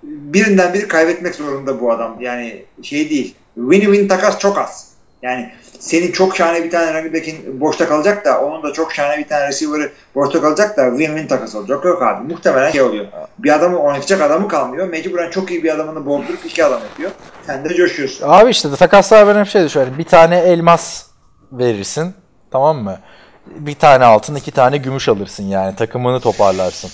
[0.02, 2.16] birinden biri kaybetmek zorunda bu adam.
[2.20, 3.34] Yani şey değil.
[3.58, 4.92] Win-win takas çok az.
[5.22, 9.18] Yani senin çok şahane bir tane running back'in boşta kalacak da onun da çok şahane
[9.18, 11.84] bir tane receiver'ı boşta kalacak da win-win takas olacak.
[11.84, 12.32] Yok abi.
[12.32, 13.06] Muhtemelen şey oluyor.
[13.38, 14.88] Bir adamı oynatacak adamı kalmıyor.
[14.88, 17.10] Mecburen çok iyi bir adamını bozdurup iki adam yapıyor.
[17.46, 18.26] Sen de coşuyorsun.
[18.28, 19.98] Abi işte takaslar ben hep şey düşünüyorum.
[19.98, 21.06] Bir tane elmas
[21.52, 22.14] verirsin.
[22.52, 22.98] Tamam mı?
[23.46, 25.76] Bir tane altın, iki tane gümüş alırsın yani.
[25.76, 26.90] Takımını toparlarsın.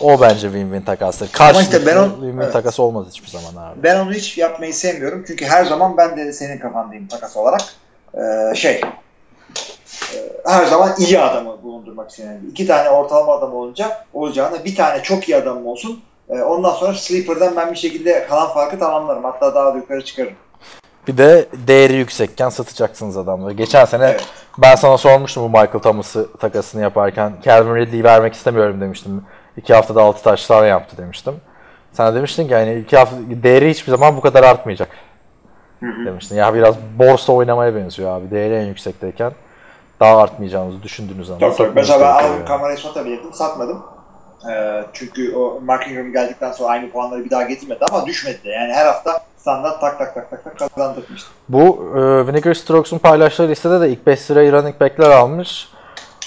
[0.00, 1.32] O bence win-win takasları.
[1.32, 2.52] Karşılıklı işte ben o- win-win evet.
[2.52, 3.82] takas olmaz hiçbir zaman abi.
[3.82, 5.24] Ben onu hiç yapmayı sevmiyorum.
[5.26, 7.60] Çünkü her zaman ben de senin kafandayım takas olarak.
[8.14, 8.80] Ee, şey
[10.14, 12.48] e, her zaman iyi adamı bulundurmak istedim.
[12.50, 16.02] İki tane ortalama adam olunca olacağına bir tane çok iyi adamım olsun.
[16.28, 19.24] Ee, ondan sonra sleeper'dan ben bir şekilde kalan farkı tamamlarım.
[19.24, 20.32] Hatta daha da yukarı çıkarım.
[21.08, 23.52] Bir de değeri yüksekken satacaksınız adamları.
[23.52, 24.28] Geçen sene Evet.
[24.58, 27.32] ben sana sormuştum bu Michael Thomas'ı takasını yaparken.
[27.44, 29.24] Calvin Ridley'i vermek istemiyorum demiştim.
[29.56, 31.34] İki haftada altı taşlar yaptı demiştim.
[31.92, 34.88] Sen demiştin ki yani iki hafta değeri hiçbir zaman bu kadar artmayacak
[35.82, 36.36] demiştin.
[36.36, 38.30] Ya biraz borsa oynamaya benziyor abi.
[38.30, 39.32] Değeri en yüksekteyken
[40.00, 41.40] daha artmayacağınızı düşündüğünüz anda.
[41.40, 41.50] Çok.
[41.52, 42.44] satmanız Mesela ben aldım yani.
[42.44, 43.32] kamerayı satabilirdim.
[43.32, 43.82] Satmadım.
[44.50, 48.48] Ee, çünkü o Mark Ingram geldikten sonra aynı puanları bir daha getirmedi ama düşmedi de.
[48.50, 51.28] Yani her hafta standart tak tak tak tak tak kazandırmıştı.
[51.48, 55.68] Bu e, Vinegar Strokes'un paylaştığı listede de ilk 5 sırayı running back'ler almış.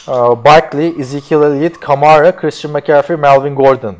[0.08, 0.12] E,
[0.45, 3.95] Barkley, Ezekiel Elliott, Kamara, Christian McCaffrey, Melvin Gordon.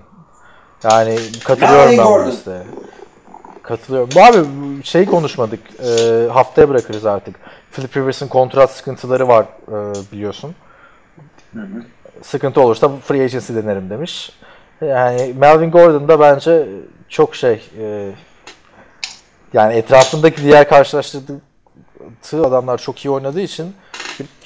[0.84, 2.28] Yani katılıyorum Melvin ben bu Gordon.
[2.32, 2.62] listeye.
[3.64, 4.10] Katılıyorum.
[4.16, 4.38] Bu abi
[4.84, 5.60] şey konuşmadık.
[5.84, 7.36] E, haftaya bırakırız artık.
[7.72, 9.76] Philip Rivers'ın kontrat sıkıntıları var e,
[10.12, 10.56] biliyorsun.
[12.22, 14.32] Sıkıntı olursa free agency denerim demiş.
[14.82, 16.68] Yani Melvin Gordon da bence
[17.10, 18.12] çok şey e,
[19.54, 21.42] yani etrafındaki diğer karşılaştırdığı
[22.34, 23.76] adamlar çok iyi oynadığı için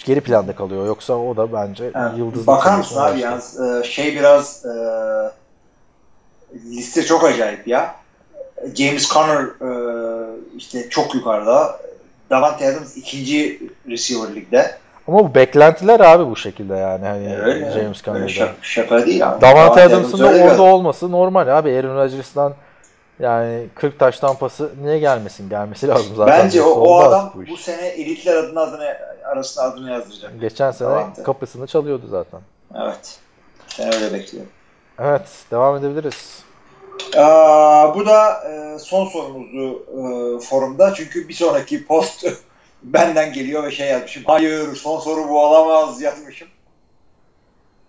[0.06, 0.88] geri planda kalıyor.
[0.88, 2.48] Yoksa o da bence Yani yıldız.
[2.48, 4.74] Bakar mısın abi yalnız e, şey biraz e,
[6.56, 7.96] liste çok acayip ya.
[8.76, 9.70] James Conner e,
[10.58, 11.80] işte çok yukarıda.
[12.30, 14.78] Davante Adams ikinci receiver ligde.
[15.10, 17.06] Ama bu beklentiler abi bu şekilde yani.
[17.06, 17.72] Hani Öyle.
[17.72, 18.28] James Conner'da.
[18.30, 19.42] şaka, şaka değil abi.
[19.42, 21.78] Davante Adams'ın da orada bir- olması normal abi.
[21.78, 22.54] Aaron Rodgers'dan
[23.20, 25.50] yani 40 taş tampası niye gelmesin?
[25.50, 26.40] Gelmesi lazım zaten.
[26.44, 27.50] Bence o, o adam bu iş.
[27.50, 28.96] bu sene elitler adına adını
[29.26, 30.42] arasına adını yazdıracak.
[30.42, 31.24] Geçen sene Davante.
[31.24, 32.40] kapısını çalıyordu zaten.
[32.76, 33.18] Evet.
[33.80, 34.52] Ben öyle bekliyorum.
[35.00, 36.44] Evet, devam edebiliriz.
[37.18, 40.94] Aa, bu da e, son sorumuzdu e, forumda.
[40.94, 42.26] Çünkü bir sonraki post
[42.84, 44.24] benden geliyor ve şey yazmışım.
[44.26, 46.48] Hayır son soru bu olamaz yazmışım.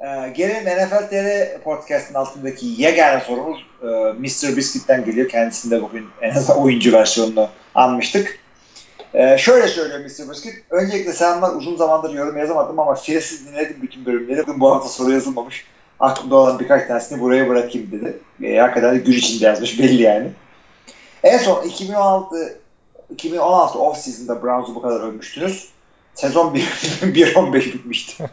[0.00, 4.57] Ee, gelelim NFL TR podcast'ın altındaki yegane sorumuz e, Mr.
[4.57, 5.29] Biscuit'ten geliyor.
[5.29, 8.38] Kendisini de bugün en azından oyuncu versiyonunu anmıştık.
[9.14, 10.31] Ee, şöyle söylüyor Mr.
[10.31, 10.55] Biscuit.
[10.70, 11.55] Öncelikle selamlar.
[11.55, 14.42] Uzun zamandır yorum yazamadım ama firesiz dinledim bütün bölümleri.
[14.42, 15.66] Bugün bu hafta soru yazılmamış.
[16.00, 18.18] Aklımda olan birkaç tanesini buraya bırakayım dedi.
[18.42, 20.31] E, hakikaten de içinde yazmış belli yani.
[21.22, 22.60] En son 2016
[23.11, 25.68] 2016 off season'da Browns'u bu kadar övmüştünüz.
[26.14, 28.25] Sezon 1-15 bitmişti.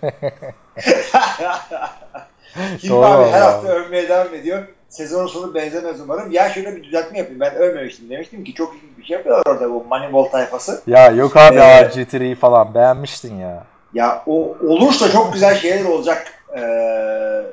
[2.82, 4.68] Şimdi Doğru abi her hafta övmeye devam ediyor.
[4.90, 6.32] Sezonun sonu benzemez umarım.
[6.32, 7.40] Ya şöyle bir düzeltme yapayım.
[7.40, 8.10] Ben övmemiştim.
[8.10, 10.82] Demiştim ki çok iyi bir şey yapıyorlar orada bu Moneyball tayfası.
[10.88, 11.98] Ya yok abi Evet.
[11.98, 13.64] RG3 falan beğenmiştin ya.
[13.94, 17.44] Ya o olursa çok güzel şeyler olacak eee,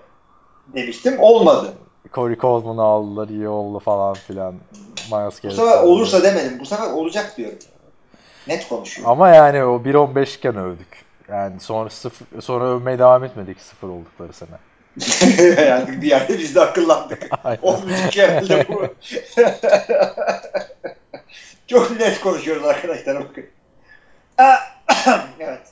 [0.75, 1.15] demiştim.
[1.19, 1.73] Olmadı.
[2.13, 4.55] Corey Coleman'ı aldılar iyi oldu falan filan.
[5.13, 6.59] Miles Bu sefer olursa demedim.
[6.61, 7.59] Bu sefer olacak diyorum.
[8.49, 9.09] Net konuşuyor.
[9.11, 11.05] Ama yani o 1.15 iken övdük.
[11.29, 14.49] Yani sonra sıfır, sonra övmeye devam etmedik sıfır oldukları sene.
[15.69, 17.31] yani bir yerde biz de akıllandık.
[17.63, 18.87] 12 herhalde bu.
[21.67, 23.47] Çok net konuşuyoruz arkadaşlar bakın.
[25.41, 25.69] evet.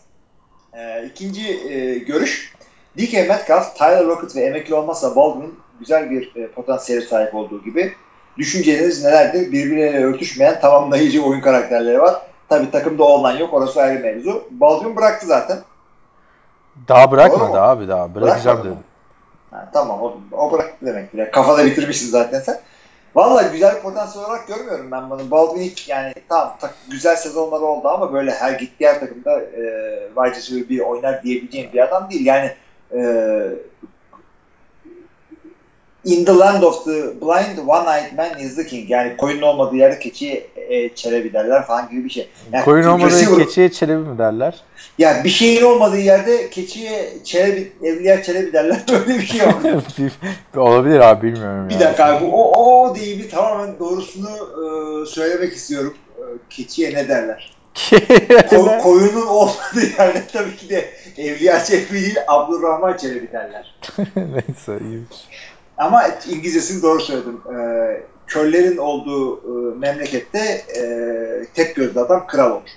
[0.74, 2.54] Ee, ikinci e, görüş.
[2.98, 7.92] DK Metcalf, Tyler Lockett ve emekli olmazsa Baldwin güzel bir e, potansiyele sahip olduğu gibi.
[8.38, 9.52] Düşünceleriniz nelerdir?
[9.52, 12.22] Birbirleriyle örtüşmeyen tamamlayıcı oyun karakterleri var.
[12.48, 13.54] Tabi takımda olan yok.
[13.54, 14.44] Orası ayrı mevzu.
[14.50, 15.58] Baldwin bıraktı zaten.
[16.88, 18.14] Daha bırakmadı abi daha.
[18.14, 18.74] Bırakacağım dedi.
[19.50, 21.14] Ha, tamam o, o bıraktı demek.
[21.14, 21.30] bile.
[21.30, 22.60] Kafada bitirmişsin zaten sen.
[23.14, 25.30] Valla güzel potansiyel olarak görmüyorum ben bunu.
[25.30, 29.62] Baldwin hiç yani tamam tak, güzel sezonları oldu ama böyle her gittiği her takımda e,
[30.14, 32.26] wide receiver bir oynar diyebileceğim bir adam değil.
[32.26, 32.52] Yani
[32.94, 33.00] e,
[36.04, 38.90] in the land of the blind one-eyed man is the king.
[38.90, 42.28] Yani koyun olmadığı yerde keçiye e, çelebi derler falan gibi bir şey.
[42.52, 44.60] Yani Koyun olmadığı receiver- keçiye çelebi mi derler?
[44.98, 48.80] Yani bir şeyin olmadığı yerde keçiye çelebi, evliya çelebi derler.
[48.92, 49.54] Öyle bir şey var.
[50.56, 51.80] Olabilir abi bilmiyorum Bir ya.
[51.80, 55.94] dakika abi o, o değil bir tamamen doğrusunu e, söylemek istiyorum.
[56.18, 57.52] E, keçiye ne derler?
[57.74, 63.74] Ko- koyunun olmadığı yerde tabii ki de Evliya Çelebi değil Abdurrahman Çelebi derler.
[64.16, 65.16] Neyse iyiymiş.
[65.82, 67.40] Ama İngilizcesini doğru söyledim.
[67.54, 67.56] E,
[68.26, 70.82] köllerin olduğu e, memlekette e,
[71.54, 72.68] tek gözlü adam kral olur.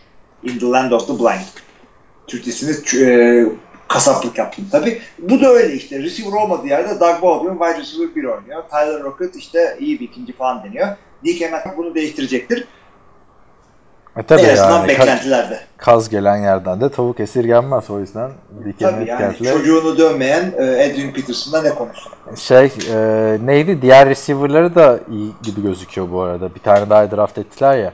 [0.43, 1.45] In the land of the blind.
[2.27, 3.45] Türkçesini e,
[3.87, 5.01] kasaplık yaptım tabii.
[5.19, 6.03] Bu da öyle işte.
[6.03, 8.63] Receiver olmadığı yerde Doug Baldwin wide receiver 1 oynuyor.
[8.69, 10.87] Tyler Rocket işte iyi bir ikinci falan deniyor.
[11.25, 12.67] DK Metcalf bunu değiştirecektir.
[14.17, 15.59] E tabii en azından yani beklentilerde.
[15.77, 18.31] kaz gelen yerden de tavuk esirgenmez o yüzden.
[18.79, 22.11] Tabii yani çocuğunu dövmeyen e, Adrian Peterson'da ne konuşsun?
[22.35, 23.81] Şey e, neydi?
[23.81, 26.55] Diğer receiver'ları da iyi gibi gözüküyor bu arada.
[26.55, 27.93] Bir tane daha draft ettiler ya.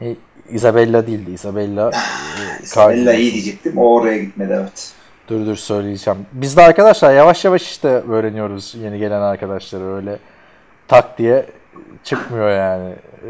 [0.00, 0.16] E,
[0.50, 1.30] Isabella değildi.
[1.30, 1.90] Isabella.
[1.90, 3.78] e, Isabella iyi diyecektim.
[3.78, 4.92] O oraya gitmedi evet.
[5.28, 6.26] Dur dur söyleyeceğim.
[6.32, 9.94] Biz de arkadaşlar yavaş yavaş işte öğreniyoruz yeni gelen arkadaşları.
[9.94, 10.18] Öyle
[10.88, 11.46] tak diye
[12.04, 12.90] çıkmıyor yani.
[13.22, 13.28] E,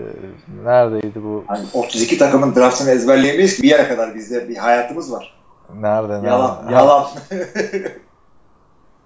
[0.64, 1.44] neredeydi bu?
[1.46, 5.35] Hani 32 takımın draftını ezberleyemeyiz ki bir yere kadar bizde bir hayatımız var.
[5.74, 6.12] Nerede?
[6.12, 6.26] nerede?
[6.26, 7.07] Yalan, Ha, yalan.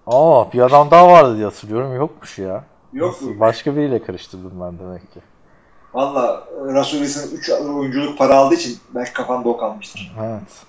[0.06, 1.96] Aa bir adam daha vardı diye hatırlıyorum.
[1.96, 2.64] Yokmuş ya.
[2.92, 3.40] Yok mu?
[3.40, 5.20] Başka biriyle karıştırdım ben demek ki.
[5.94, 10.14] Valla Russell Wilson 3 oyunculuk para aldığı için belki kafanda o kalmıştır.
[10.24, 10.62] Evet.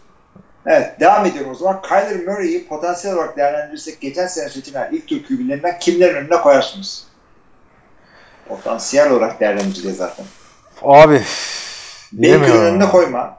[0.66, 1.82] Evet devam ediyorum o zaman.
[1.82, 7.08] Kyler Murray'i potansiyel olarak değerlendirirsek geçen sene seçilen ilk tur QB'lerinden kimlerin önüne koyarsınız?
[8.48, 10.26] Potansiyel olarak değerlendireceğiz zaten.
[10.84, 11.22] Abi
[12.14, 13.36] Baker'ın önüne koyma.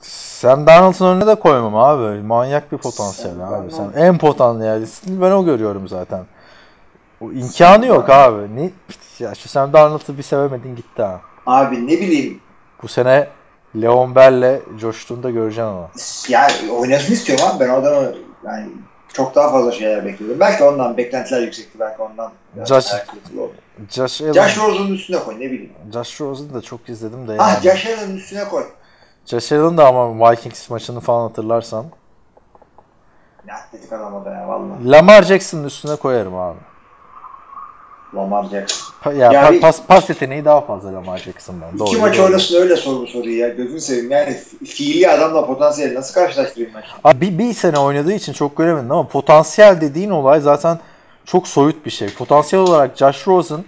[0.00, 2.22] Sam Darnold'un önüne de koymam abi.
[2.22, 3.72] Manyak bir potansiyel Sam abi.
[3.72, 5.22] Sen en potansiyellisin.
[5.22, 6.24] Ben o görüyorum zaten.
[7.20, 8.56] O imkanı yok abi.
[8.56, 8.70] Ne?
[9.18, 11.20] Ya şu Sam Darnold'u bir sevemedin gitti ha.
[11.46, 12.40] Abi ne bileyim
[12.82, 13.28] Bu sene
[13.82, 15.90] Leon Bell'le coştuğunda göreceksin ama.
[16.28, 18.12] ya oynasın istiyorum abi ben o adamı
[18.44, 18.68] yani
[19.16, 20.40] çok daha fazla şeyler bekliyordum.
[20.40, 22.32] Belki ondan beklentiler yüksekti belki ondan.
[22.56, 23.04] Josh-.
[23.90, 24.32] Josh Allen.
[24.32, 25.72] Josh Rosen'ın üstüne koy ne bileyim.
[25.92, 27.42] Josh Rosen'ı da çok izledim de yani.
[27.42, 28.64] Ah Josh Allen'ın üstüne koy.
[29.26, 31.86] Josh Allen da ama Vikings maçını falan hatırlarsan.
[33.46, 34.74] Ne atletik adam o da ya valla.
[34.84, 36.58] Lamar Jackson'ın üstüne koyarım abi.
[38.16, 38.86] Lamar Jackson.
[39.02, 41.78] Pa- ya, Ya pa- pas, pas yeteneği daha fazla Lamar Jackson'dan.
[41.78, 41.88] Doğru.
[41.88, 42.24] İki maç doğru.
[42.26, 43.48] oynasın öyle sor bu soruyu ya.
[43.48, 44.10] Gözünü seveyim.
[44.10, 47.00] Yani fi- fiili adamla potansiyeli nasıl karşılaştırayım ben şimdi?
[47.04, 50.78] Abi bir, bir sene oynadığı için çok göremedim ama potansiyel dediğin olay zaten
[51.24, 52.08] çok soyut bir şey.
[52.14, 53.64] Potansiyel olarak Josh Rosen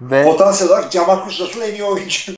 [0.00, 2.32] ve Potansiyel olarak Jamarcus Russell en iyi oyuncu.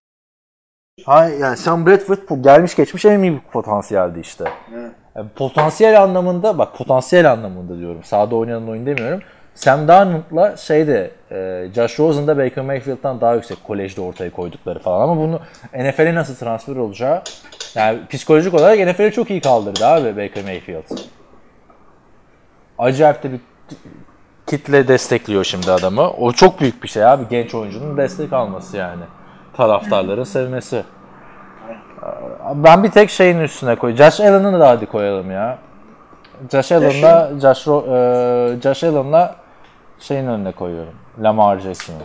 [1.04, 4.44] ha, yani Sam Bradford bu gelmiş geçmiş en iyi bir potansiyeldi işte.
[4.44, 4.92] Hı.
[5.16, 8.04] Yani potansiyel anlamında bak potansiyel anlamında diyorum.
[8.04, 9.20] Sahada oynanan oyun demiyorum.
[9.54, 15.16] Sam Darnold'la şeyde e, Josh Rosen'da Baker Mayfield'dan daha yüksek kolejde ortaya koydukları falan ama
[15.16, 15.40] bunu
[15.74, 17.22] NFL'e nasıl transfer olacağı
[17.74, 20.98] yani psikolojik olarak NFL'e çok iyi kaldırdı abi Baker Mayfield.
[22.78, 23.40] Acayip de bir
[24.46, 26.10] kitle destekliyor şimdi adamı.
[26.10, 29.02] O çok büyük bir şey abi genç oyuncunun destek alması yani.
[29.56, 30.82] Taraftarların sevmesi.
[32.54, 33.96] Ben bir tek şeyin üstüne koy.
[33.96, 35.58] Josh Allen'ı da hadi koyalım ya.
[36.52, 39.34] Josh Allen'la Josh, Ro- e, Josh Allen'la
[40.02, 40.92] şeyin önüne koyuyorum.
[41.22, 41.96] Lamar Jackson'ı.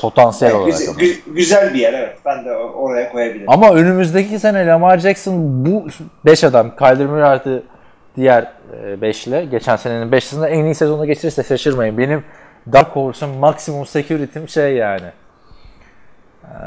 [0.00, 1.00] Potansiyel olarak Güzel, ama.
[1.00, 2.18] gü- güzel bir yer evet.
[2.26, 3.50] Ben de oraya koyabilirim.
[3.50, 5.86] Ama önümüzdeki sene Lamar Jackson bu
[6.24, 7.62] 5 adam Kyler Murray artı
[8.16, 8.52] diğer
[9.00, 11.98] 5'le geçen senenin 5'sinde en iyi sezonu geçirirse şaşırmayın.
[11.98, 12.24] Benim
[12.72, 15.06] Dark Horse'um maksimum security'm şey yani.
[16.44, 16.58] Ee,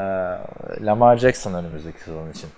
[0.86, 2.50] Lamar Jackson önümüzdeki sezon için.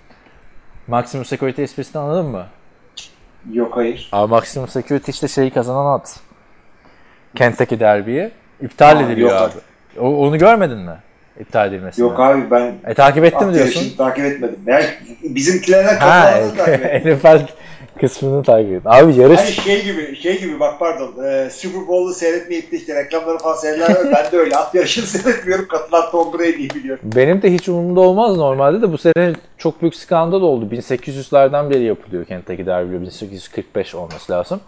[0.88, 2.46] Maximum Security esprisini anladın mı?
[3.52, 4.10] Yok hayır.
[4.12, 6.20] Abi Maximum Security işte şeyi kazanan at.
[7.38, 8.30] Kentucky derbiyi.
[8.62, 10.00] iptal Aa, ediliyor yok abi.
[10.06, 10.96] O- onu görmedin mi?
[11.40, 12.04] İptal edilmesini.
[12.04, 13.80] Yok abi ben E takip ettim diyorsun.
[13.80, 14.60] yarışını takip etmedim.
[14.68, 14.86] Yani
[15.24, 17.14] bizimkilerden katılanları takip ettim.
[17.16, 17.48] NFL
[18.00, 18.82] kısmını takip et.
[18.86, 22.96] Abi yarış Hani şey gibi, şey gibi bak pardon, e, Super Bowl'u seyretmeyip de işte
[22.96, 23.98] reklamları falan seyrederler.
[24.16, 25.68] ben de öyle at yarışını seyretmiyorum.
[25.68, 27.02] Katılan Tom Brady'yi biliyorum.
[27.16, 30.66] benim de hiç umurumda olmaz normalde de bu sene çok büyük skandal oldu.
[30.76, 32.96] 1800'lerden beri yapılıyor Kentucky Derby.
[33.02, 34.60] 1845 olması lazım.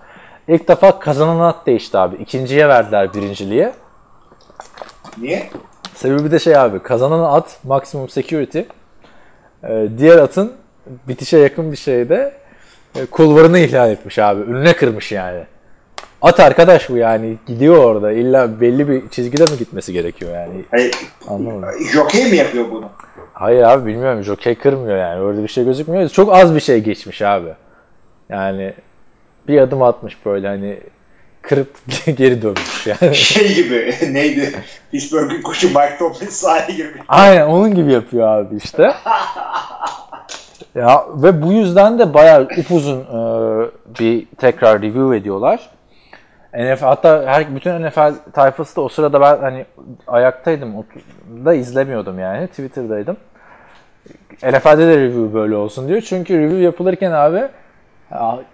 [0.50, 2.16] İlk defa kazanan at değişti abi.
[2.16, 3.74] İkinciye verdiler birinciliğe.
[5.18, 5.50] Niye?
[5.96, 8.60] Sebebi de şey abi kazanan at maximum security.
[9.64, 10.54] Ee, diğer atın
[11.08, 12.34] bitişe yakın bir şeyde
[12.96, 14.42] e, kulvarını ihlal etmiş abi.
[14.42, 15.44] Önüne kırmış yani.
[16.22, 17.38] At arkadaş bu yani.
[17.48, 18.12] Gidiyor orada.
[18.12, 20.66] İlla belli bir çizgide mi gitmesi gerekiyor yani?
[20.72, 20.96] Hayır,
[21.28, 21.70] Anlamadım.
[21.94, 22.90] Jockey mi yapıyor bunu?
[23.34, 24.24] Hayır abi bilmiyorum.
[24.24, 25.22] Jockey kırmıyor yani.
[25.22, 26.10] Orada bir şey gözükmüyor.
[26.10, 27.54] Çok az bir şey geçmiş abi.
[28.30, 28.74] Yani
[29.50, 30.78] bir adım atmış böyle hani
[31.42, 31.76] kırıp
[32.18, 33.16] geri dönmüş yani.
[33.16, 34.52] Şey gibi neydi?
[34.92, 37.02] Pittsburgh'ın koçu Mike Tomlin sahaya girmiş.
[37.08, 38.92] Aynen onun gibi yapıyor abi işte.
[40.76, 43.20] ya ve bu yüzden de bayağı upuzun e,
[44.00, 45.70] bir tekrar review ediyorlar.
[46.54, 49.66] NFL hatta her bütün NFL tayfası da o sırada ben hani
[50.08, 50.86] ayaktaydım
[51.46, 53.18] da izlemiyordum yani Twitter'daydım.
[54.44, 56.02] NFL'de de review böyle olsun diyor.
[56.02, 57.42] Çünkü review yapılırken abi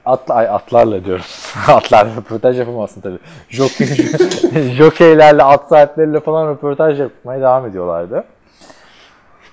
[0.05, 1.25] atla, ay, atlarla diyorum.
[1.67, 3.19] Atlar röportaj yapamazsın tabii.
[3.49, 3.87] Jockey,
[4.75, 8.23] jokeylerle, at sahipleriyle falan röportaj yapmaya devam ediyorlardı.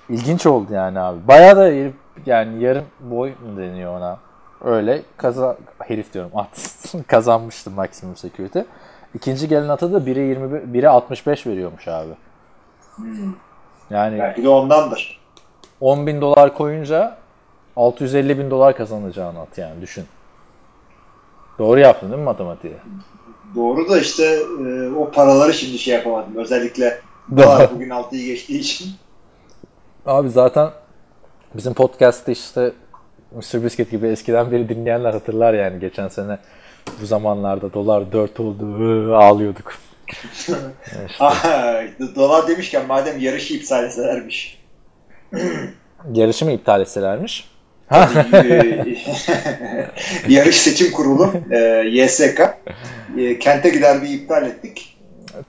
[0.09, 1.27] İlginç oldu yani abi.
[1.27, 1.91] Bayağı da
[2.25, 4.17] yani yarım boy mu deniyor ona?
[4.63, 6.49] Öyle kaza herif diyorum at
[7.07, 8.59] kazanmıştı Maximum Security.
[9.15, 12.11] İkinci gelen atı da 1'e 20 1'e 65 veriyormuş abi.
[13.89, 15.19] Yani Belki de ondandır.
[15.81, 17.17] 10 bin dolar koyunca
[17.75, 20.05] 650 bin dolar kazanacağını at yani düşün.
[21.59, 22.73] Doğru yaptın değil mi matematiği?
[23.55, 26.35] Doğru da işte e, o paraları şimdi şey yapamadım.
[26.35, 27.01] Özellikle
[27.37, 28.89] dolar bugün 6'yı geçtiği için.
[30.05, 30.69] Abi zaten
[31.53, 32.71] bizim podcast'te işte
[33.31, 33.63] Mr.
[33.63, 36.37] Biscuit gibi eskiden beri dinleyenler hatırlar yani geçen sene
[37.01, 39.73] bu zamanlarda dolar 4 oldu ıı, ağlıyorduk.
[41.19, 41.83] Aha,
[42.15, 44.63] dolar demişken madem yarışı iptal etselermiş.
[46.13, 47.52] Yarışı mı iptal etselermiş?
[47.93, 48.09] Ha?
[48.33, 48.75] E,
[50.33, 51.57] Yarış seçim kurulu e,
[51.89, 52.39] YSK
[53.17, 54.97] e, Kent'e gider bir iptal ettik.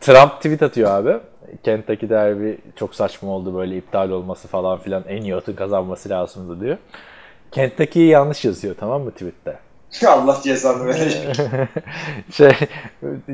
[0.01, 1.17] Trump tweet atıyor abi.
[1.63, 6.61] Kentucky Derby çok saçma oldu böyle iptal olması falan filan en iyi atın kazanması lazımdı
[6.61, 6.77] diyor.
[7.53, 9.59] Kentucky'yi yanlış yazıyor tamam mı tweette?
[10.07, 11.37] Allah cezanı verecek.
[12.33, 12.53] şey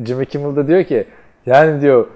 [0.07, 1.07] Jimmy Kimmel de diyor ki
[1.47, 2.07] yani diyor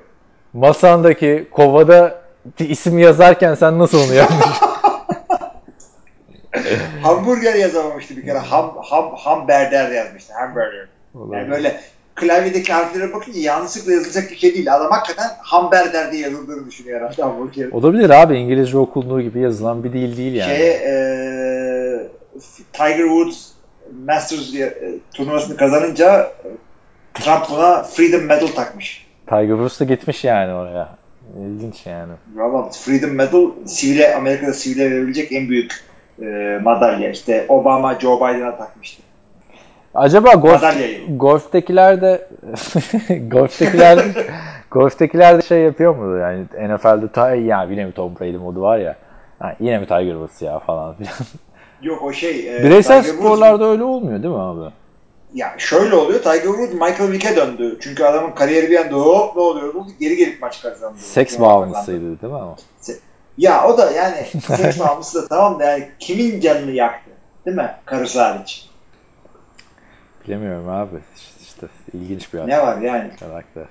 [0.52, 2.22] masandaki kovada
[2.59, 4.73] isim yazarken sen nasıl onu yanlış?
[7.02, 8.38] Hamburger yazamamıştı bir kere.
[8.38, 10.32] Ham, ham, hamburger yazmıştı.
[10.34, 10.88] Hamburger.
[11.32, 11.80] Yani böyle
[12.14, 14.74] klavyedeki harflere bakınca yanlışlıkla yazılacak bir şey değil.
[14.74, 17.68] Adam hakikaten hamburger diye yazıldığını düşünüyor herhalde hamburger.
[17.72, 20.56] Olabilir abi İngilizce okunduğu gibi yazılan bir dil değil yani.
[20.56, 22.08] Şey, e,
[22.72, 23.48] Tiger Woods
[24.06, 24.74] Masters e,
[25.14, 26.48] turnuvasını kazanınca e,
[27.14, 29.06] Trump buna Freedom Medal takmış.
[29.26, 30.88] Tiger Woods da gitmiş yani oraya.
[31.40, 32.12] İlginç yani.
[32.34, 35.84] Valla Freedom Medal sivile, Amerika'da sivile verilecek en büyük
[36.22, 37.11] e, madalya.
[37.11, 39.03] İşte Obama Joe Biden'a takmıştı.
[39.94, 40.62] Acaba golf,
[41.09, 42.29] golftekiler de
[43.29, 44.27] golftekiler de,
[44.70, 48.79] golftekiler de şey yapıyor mu yani NFL'de ta, ya yine mi Tom Brady modu var
[48.79, 48.96] ya
[49.38, 51.12] ha, yine mi Tiger Woods ya falan filan.
[51.83, 52.57] Yok o şey.
[52.57, 54.70] e, Bireysel Tiger Woods- sporlarda öyle olmuyor değil mi abi?
[55.35, 56.18] Ya şöyle oluyor.
[56.22, 57.77] Tiger Woods Michael Vick'e döndü.
[57.81, 59.87] Çünkü adamın kariyeri bir anda hop ne oluyordu?
[60.00, 60.98] Geri gelip maç kazandı.
[60.98, 62.57] Seks bağımlısıydı değil mi ama?
[63.38, 64.16] Ya o da yani
[64.81, 67.11] bağımlısı da tamam da yani kimin canını yaktı?
[67.47, 67.70] Değil mi?
[67.85, 68.68] Karısı hariç.
[70.27, 70.97] Bilemiyorum abi.
[71.42, 73.11] İşte, ilginç bir Ne var yani?
[73.20, 73.64] karakter.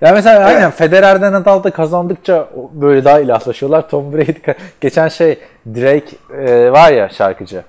[0.00, 0.46] Ya mesela Evet.
[0.56, 3.88] aynen Federer'den Nadal da kazandıkça böyle daha ilahlaşıyorlar.
[3.88, 4.32] Tom Brady
[4.80, 7.62] geçen şey Drake e, var ya şarkıcı.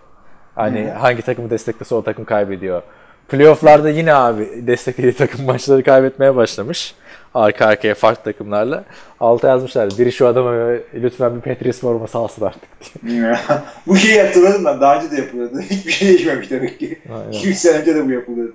[0.55, 2.81] Hani hangi takımı desteklese o takım kaybediyor.
[3.29, 6.95] Playoff'larda yine abi desteklediği takım maçları kaybetmeye başlamış.
[7.33, 8.83] Arka arkaya farklı takımlarla.
[9.19, 9.89] Alta yazmışlar.
[9.97, 12.69] Biri şu adama lütfen bir Patriots forması alsın artık
[13.07, 13.35] diye.
[13.87, 14.81] bu şeyi hatırladım ben.
[14.81, 15.59] Daha önce de yapılıyordu.
[15.69, 16.99] Hiçbir şey değişmemiş demek ki.
[17.13, 17.31] Aynen.
[17.31, 18.53] 200 sene önce de bu yapılıyordu.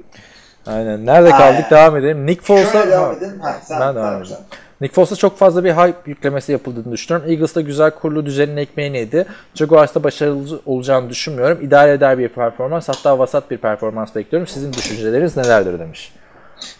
[0.66, 1.06] Aynen.
[1.06, 1.42] Nerede kaldık?
[1.42, 1.70] Aynen.
[1.70, 2.26] Devam edelim.
[2.26, 2.90] Nick Foles'a...
[2.90, 3.38] Devam edin.
[3.38, 4.38] Ha, sen, Ben devam edeyim.
[4.80, 7.30] Nick Foles'a çok fazla bir hype yüklemesi yapıldığını düşünüyorum.
[7.30, 9.26] Eagles'ta güzel kurulu düzenin ekmeğini yedi.
[9.54, 11.58] Jaguars'ta başarılı olacağını düşünmüyorum.
[11.62, 14.46] İdare eder bir performans hatta vasat bir performans bekliyorum.
[14.46, 16.12] Sizin düşünceleriniz nelerdir demiş.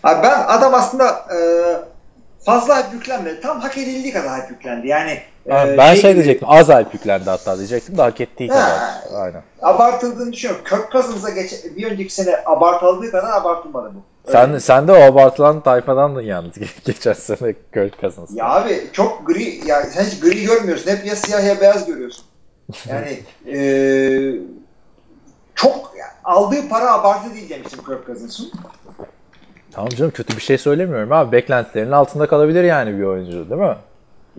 [0.04, 1.38] Abi ben adam aslında e,
[2.44, 3.40] fazla hype yüklenmedi.
[3.40, 4.88] Tam hak edildiği kadar hype yüklendi.
[4.88, 6.48] Yani e, Ha, ben şey, gibi, diyecektim.
[6.50, 8.54] Az hype yüklendi hatta diyecektim de hak ettiği Ha.
[8.54, 9.22] kadar.
[9.24, 9.42] Aynen.
[9.62, 10.64] Abartıldığını düşünüyorum.
[10.68, 14.02] Kirk Cousins'a geç, bir önceki sene abartıldığı kadar abartılmadı bu.
[14.28, 14.60] Öyle Sen, diyeyim.
[14.60, 18.30] sen de o abartılan tayfadandın yalnız geçen sene Kurt Cousins.
[18.34, 20.90] Ya abi çok gri, ya sen hiç gri görmüyorsun.
[20.90, 22.24] Hep ya siyah ya beyaz görüyorsun.
[22.88, 24.34] Yani eee
[25.54, 28.52] çok yani aldığı para abartı değil demiştim Kirk Cousins'ın.
[29.72, 31.32] Tamam canım kötü bir şey söylemiyorum abi.
[31.32, 33.76] Beklentilerinin altında kalabilir yani bir oyuncu değil mi?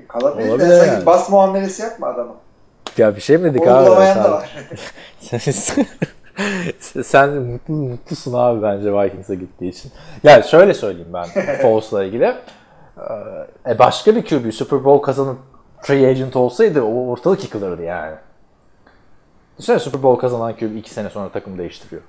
[0.07, 1.05] Kalabilir Olabilir de yani.
[1.05, 2.35] bas muamelesi yapma adama.
[2.97, 3.79] Ya bir şey mi dedik abi?
[3.79, 4.49] Uygulamayan da var.
[7.03, 9.91] sen, mutlu, mutlusun abi bence Vikings'e gittiği için.
[10.23, 11.25] Yani şöyle söyleyeyim ben
[11.61, 12.23] Foles'la ilgili.
[12.97, 13.03] Ee,
[13.71, 15.37] E başka bir QB Super Bowl kazanıp
[15.81, 18.15] free agent olsaydı o ortalık yıkılırdı yani.
[19.57, 22.01] Düşünsene Super Bowl kazanan QB iki sene sonra takım değiştiriyor.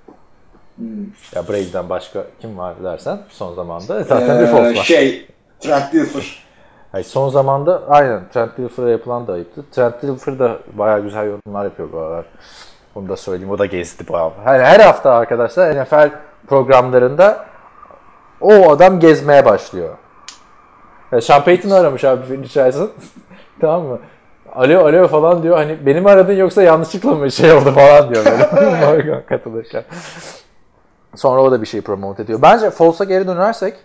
[1.34, 4.84] Ya Brady'den başka kim var dersen son zamanda zaten bir Foles Ee, var.
[4.84, 5.26] şey
[5.60, 6.44] Trent Dilfer.
[6.92, 9.64] Hayır, son zamanda aynen Trent Dilfer'a yapılan da ayıptı.
[9.72, 12.24] Trent Dilfer da bayağı güzel yorumlar yapıyor bu aralar.
[12.94, 13.50] Onu da söyleyeyim.
[13.50, 14.42] O da gezdi bu hafta.
[14.42, 16.10] Her, her hafta arkadaşlar NFL
[16.46, 17.44] programlarında
[18.40, 19.94] o adam gezmeye başlıyor.
[21.12, 22.90] Ya Sean Payton'ı aramış abi Phil Richardson.
[23.60, 23.98] tamam mı?
[24.54, 25.56] Alo alo falan diyor.
[25.56, 29.26] Hani benim aradın yoksa yanlışlıkla mı şey oldu falan diyor böyle.
[29.28, 29.84] Katılırken.
[31.16, 32.42] Sonra o da bir şey promote ediyor.
[32.42, 33.76] Bence Foles'a geri dönersek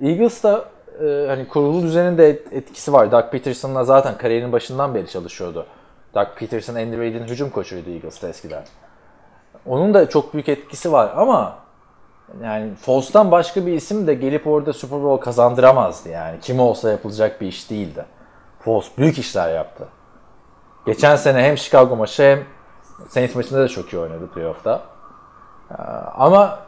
[0.00, 0.64] Eagles'ta
[1.04, 3.12] e, hani kurulu düzenin de et- etkisi var.
[3.12, 5.66] Doug Peterson'la zaten kariyerinin başından beri çalışıyordu.
[6.14, 8.64] Doug Peterson, Andy Reid'in hücum koçuydu Eagles'ta eskiden.
[9.66, 11.54] Onun da çok büyük etkisi var ama
[12.42, 16.40] yani Foles'tan başka bir isim de gelip orada Super Bowl kazandıramazdı yani.
[16.40, 18.04] Kim olsa yapılacak bir iş değildi.
[18.60, 19.88] Foles büyük işler yaptı.
[20.86, 22.44] Geçen sene hem Chicago maçı hem
[23.08, 24.82] Saints maçında da çok iyi oynadı playoff'ta.
[25.70, 25.74] Ee,
[26.14, 26.58] Ama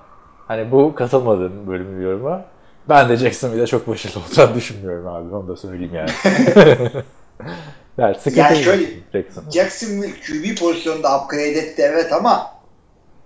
[0.49, 2.45] hani bu katılmadığım bölümü yoruma.
[2.89, 5.35] Ben de Jacksonville'de çok başarılı olacağını düşünmüyorum abi.
[5.35, 6.11] Onu da söyleyeyim yani.
[7.99, 9.45] yani sıkıntı Yani şöyle- Jackson.
[9.51, 12.47] Jacksonville QB pozisyonunda upgrade etti evet ama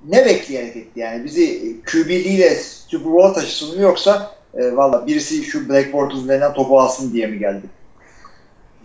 [0.08, 5.42] ne bekleyerek etti yani bizi QB ile Super Bowl taşısın mı yoksa e, valla birisi
[5.44, 7.66] şu Black Bortles'un elinden topu alsın diye mi geldi?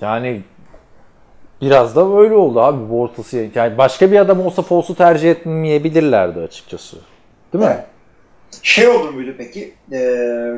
[0.01, 0.41] Yani
[1.61, 3.47] biraz da böyle oldu abi Bortles'ı.
[3.55, 6.97] Yani başka bir adam olsa Foles'u tercih etmeyebilirlerdi açıkçası.
[7.53, 7.71] Değil mi?
[7.73, 7.85] Evet.
[8.61, 9.73] Şey olur muydu peki?
[9.91, 9.99] E,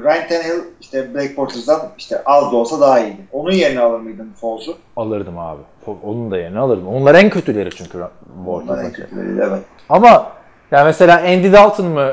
[0.04, 3.22] Ryan Tannehill işte Black Bortles'dan işte az da olsa daha iyiydi.
[3.32, 4.78] Onun yerine alır mıydın Foles'u?
[4.96, 5.62] Alırdım abi.
[6.04, 6.88] Onun da yerine alırdım.
[6.88, 8.92] Onlar en kötüleri çünkü Onlar en Bortles'ın.
[8.92, 9.60] kötüleri, evet.
[9.90, 10.32] Ama
[10.72, 12.12] yani mesela Andy Dalton mı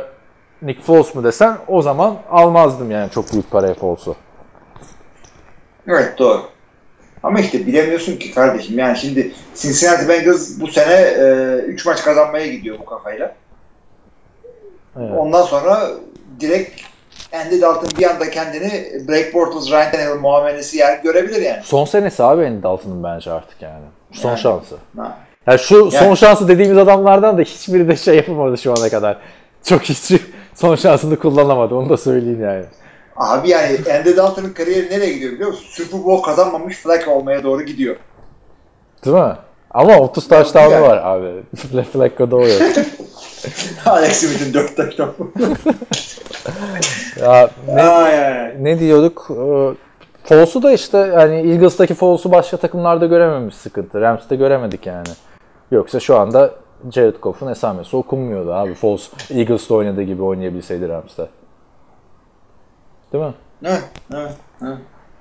[0.63, 4.15] Nick Foles mu desen o zaman almazdım yani çok büyük paraya Foles'u.
[5.89, 6.41] Evet doğru.
[7.27, 8.79] Ama işte bilemiyorsun ki kardeşim.
[8.79, 11.03] Yani şimdi Cincinnati Bengals bu sene
[11.67, 13.35] 3 maç kazanmaya gidiyor bu kafayla.
[15.01, 15.11] Evet.
[15.17, 15.91] Ondan sonra
[16.41, 16.81] direkt
[17.33, 21.63] Andy Dalton bir anda kendini Blake Bortles, Ryan Tannehill muamelesi yer görebilir yani.
[21.65, 23.85] Son senesi abi Andy Dalton'ın bence artık yani.
[24.13, 24.39] Son Yani.
[24.39, 24.77] şansı.
[24.97, 25.19] Ha.
[25.47, 29.19] Yani şu son Yani- şansı dediğimiz adamlardan da hiçbiri de şey yapamadı şu ana kadar.
[29.65, 30.21] Çok hiç
[30.55, 31.75] son şansını kullanamadı.
[31.75, 32.65] Onu da söyleyeyim yani.
[33.17, 35.67] Abi yani Andy Dalton'ın kariyeri nereye gidiyor biliyor musun?
[35.69, 37.97] Super Bowl kazanmamış Flacco olmaya doğru gidiyor.
[39.05, 39.37] Değil mi?
[39.71, 40.83] Ama 30 touchdown'u güzel.
[40.83, 41.43] var abi.
[41.93, 42.63] Flacco'da o yok.
[43.87, 45.15] Alex Smith'in 4 taştan.
[47.21, 49.29] ya ne, Ay ne diyorduk?
[49.31, 49.35] Ee,
[50.25, 54.01] Foles'u da işte yani Eagles'taki Foles'u başka takımlarda görememiş sıkıntı.
[54.01, 55.09] Rams'te göremedik yani.
[55.71, 56.51] Yoksa şu anda
[56.91, 58.75] Jared Goff'un esamesi okunmuyordu abi.
[58.75, 61.27] Foles Eagles'ta oynadığı gibi oynayabilseydi Rams'te.
[63.13, 63.35] Değil mi?
[63.65, 63.85] Evet,
[64.15, 64.33] evet,
[64.63, 64.79] evet.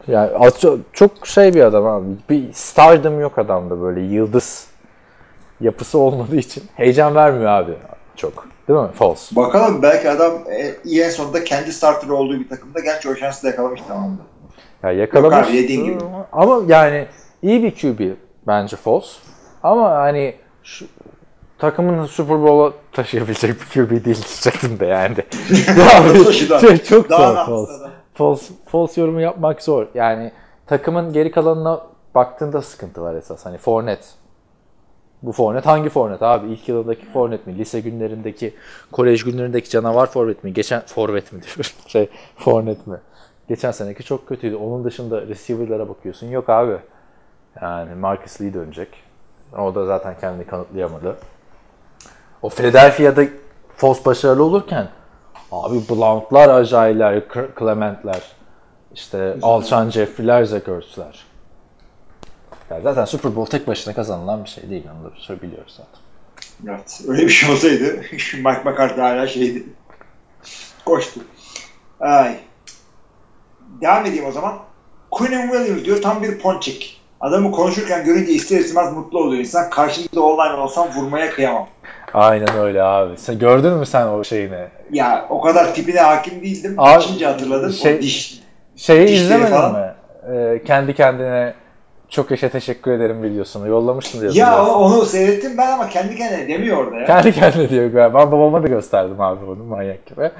[0.07, 2.05] Yani az- çok, çok şey bir adam abi.
[2.29, 4.67] Bir stardom yok adamda böyle yıldız
[5.61, 7.73] yapısı olmadığı için heyecan vermiyor abi
[8.15, 8.47] çok.
[8.67, 8.87] Değil mi?
[8.93, 9.35] False.
[9.35, 13.47] Bakalım belki adam e, en sonunda kendi starter olduğu bir takımda gerçi o şansı da
[13.47, 14.25] yakalamış tamamdır.
[14.83, 15.37] Ya yakalamış.
[15.37, 15.97] Yok abi, dediğin gibi.
[16.31, 17.07] Ama yani
[17.41, 18.15] iyi bir QB
[18.47, 19.07] bence False.
[19.63, 20.85] Ama hani şu,
[21.57, 25.15] takımın Super Bowl'a taşıyabilecek bir QB değil diyecektim de yani.
[25.77, 26.77] Ya, Taşıdan.
[26.77, 27.89] çok, Daha zor False.
[28.13, 29.87] false, false yorumu yapmak zor.
[29.93, 30.31] Yani
[30.67, 31.81] takımın geri kalanına
[32.15, 33.45] baktığında sıkıntı var esas.
[33.45, 34.05] Hani Fournette.
[35.23, 36.47] Bu Fournette hangi Fournette abi?
[36.47, 37.57] İlk yılındaki Fournette mi?
[37.57, 38.53] Lise günlerindeki,
[38.91, 40.53] kolej günlerindeki canavar Forvet mi?
[40.53, 41.63] Geçen Forvet mi diyorum.
[41.87, 42.97] Şey, Fournette mi?
[43.49, 44.55] Geçen seneki çok kötüydü.
[44.55, 46.27] Onun dışında receiver'lara bakıyorsun.
[46.27, 46.77] Yok abi.
[47.61, 48.89] Yani Marcus Lee dönecek.
[49.57, 51.15] O da zaten kendini kanıtlayamadı.
[52.45, 53.23] O Philadelphia'da
[53.77, 54.87] Foles başarılı olurken
[55.51, 57.23] Abi Blount'lar, Ajay'ler,
[57.59, 58.21] Clement'ler,
[58.93, 61.25] işte Alshon Jeffrey'ler, Zach Ertz'ler.
[62.69, 64.83] Yani zaten Super Bowl tek başına kazanılan bir şey değil.
[64.95, 66.01] Onu da şöyle biliyoruz zaten.
[66.73, 67.01] Evet.
[67.07, 69.63] Öyle bir şey olsaydı şu Mike McCarthy hala şeydi.
[70.85, 71.19] Koştu.
[71.99, 72.35] Ay.
[73.81, 74.57] Devam edeyim o zaman.
[75.11, 77.01] Quinn Williams diyor tam bir ponçik.
[77.21, 79.69] Adamı konuşurken görünce ister istemez mutlu oluyor insan.
[79.69, 81.67] Karşımda online olsam vurmaya kıyamam.
[82.15, 83.17] Aynen öyle abi.
[83.17, 84.65] Sen gördün mü sen o şeyini?
[84.91, 86.75] Ya o kadar tipine hakim değildim.
[86.77, 87.71] Abi, hatırladım.
[87.73, 88.39] şey- o diş.
[88.75, 89.71] Şeyi izlemedin falan.
[89.73, 89.93] mi?
[90.33, 91.53] Ee, kendi kendine
[92.09, 94.31] çok yaşa teşekkür ederim videosunu yollamıştın diye.
[94.33, 97.05] Ya onu seyrettim ben ama kendi kendine demiyor orada ya.
[97.05, 97.93] Kendi kendine diyor.
[97.93, 100.31] Ben babama da gösterdim abi bunu manyak gibi.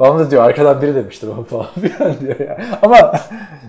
[0.00, 2.58] Babam da diyor arkadan biri demiştir onu falan filan diyor ya.
[2.82, 3.12] Ama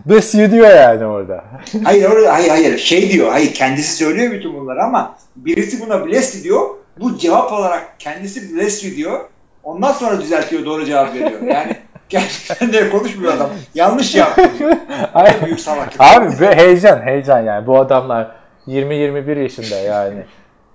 [0.06, 1.44] bless you diyor yani orada.
[1.84, 3.32] Hayır, orada, hayır hayır şey diyor.
[3.32, 6.62] Hayır kendisi söylüyor bütün bunları ama birisi buna bless diyor.
[7.00, 9.20] Bu cevap olarak kendisi bless you diyor.
[9.64, 11.42] Ondan sonra düzeltiyor doğru cevap veriyor.
[11.42, 11.76] Yani
[12.10, 13.50] kendi kendine konuşmuyor adam.
[13.76, 14.50] Yanlış yaptı.
[15.14, 15.90] Ay- Büyük salak.
[16.00, 18.32] Abi be heyecan heyecan yani bu adamlar
[18.68, 20.24] 20-21 yaşında yani.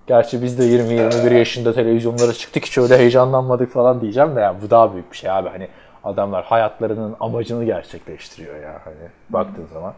[0.06, 4.70] Gerçi biz de 20-21 yaşında televizyonlara çıktık hiç öyle heyecanlanmadık falan diyeceğim de yani bu
[4.70, 5.48] daha büyük bir şey abi.
[5.48, 5.68] Hani
[6.04, 8.96] adamlar hayatlarının amacını gerçekleştiriyor ya hani
[9.30, 9.94] baktığın zaman.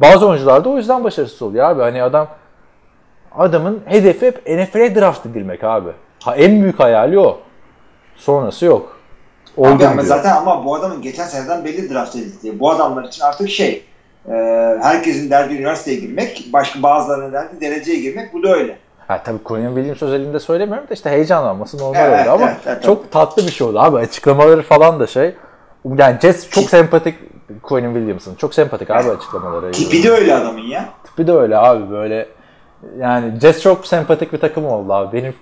[0.00, 1.82] Bazı oyuncular da o yüzden başarısız oluyor abi.
[1.82, 2.28] Hani adam
[3.32, 5.90] adamın hedefi hep NFL'e draft edilmek abi.
[6.22, 7.40] Ha, en büyük hayali o.
[8.16, 8.96] Sonrası yok.
[9.58, 10.04] Abi ama diyor.
[10.04, 12.60] zaten ama bu adamın geçen seneden belli draft edildiği.
[12.60, 13.84] Bu adamlar için artık şey
[14.28, 14.32] e,
[14.82, 18.32] herkesin derdi üniversiteye girmek, başka bazılarının derdi dereceye girmek.
[18.32, 18.76] Bu da öyle.
[19.08, 22.82] Ha tabii Colin Williams özelinde söylemiyorum da işte heyecanlanması normal Evet, oldu ama evet, evet,
[22.82, 23.96] çok tatlı bir şey oldu abi.
[23.96, 25.34] Açıklamaları falan da şey.
[25.98, 27.14] Yani Jets çok sempatik
[27.68, 28.34] Colin Williams'ın.
[28.34, 29.72] Çok sempatik abi açıklamaları.
[29.72, 30.88] Tipi de öyle adamın ya.
[31.04, 32.28] Tipi de öyle abi böyle.
[32.98, 35.16] Yani Jets çok sempatik bir takım oldu abi.
[35.16, 35.34] Benim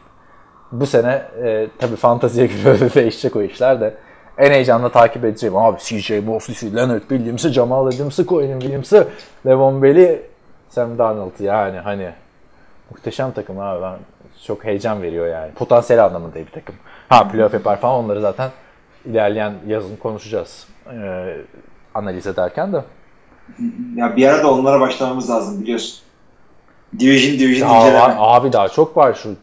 [0.72, 3.94] bu sene e, tabii fanteziye göre değişecek o işler de
[4.38, 5.56] en heyecanla takip edeceğim.
[5.56, 9.08] Abi CJ Mosley'si, Leonard Williams'ı, Jamal Adams'ı, Colin Williams'ı,
[9.46, 10.22] Levon Bell'i,
[10.68, 12.10] Sam Darnold yani hani
[12.90, 13.82] muhteşem takım abi.
[13.82, 13.96] Ben
[14.46, 15.52] çok heyecan veriyor yani.
[15.52, 16.74] Potansiyel anlamında bir takım.
[17.08, 18.50] Ha playoff yapar falan onları zaten
[19.04, 20.68] ilerleyen yazın konuşacağız.
[20.92, 21.36] Ee,
[21.94, 22.84] analiz ederken de.
[23.96, 26.07] Ya bir ara da onlara başlamamız lazım biliyorsun.
[26.98, 28.14] Division division Aa, inceleme.
[28.18, 29.34] abi daha çok var şu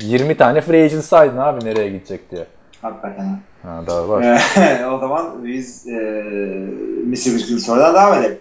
[0.00, 2.46] 20 tane free agent saydın abi nereye gidecek diye.
[2.82, 3.38] Hakikaten.
[3.62, 4.42] Ha, daha var.
[4.94, 5.92] O zaman biz e,
[7.06, 7.14] Mr.
[7.16, 8.38] Whiskey'in sorudan devam edelim.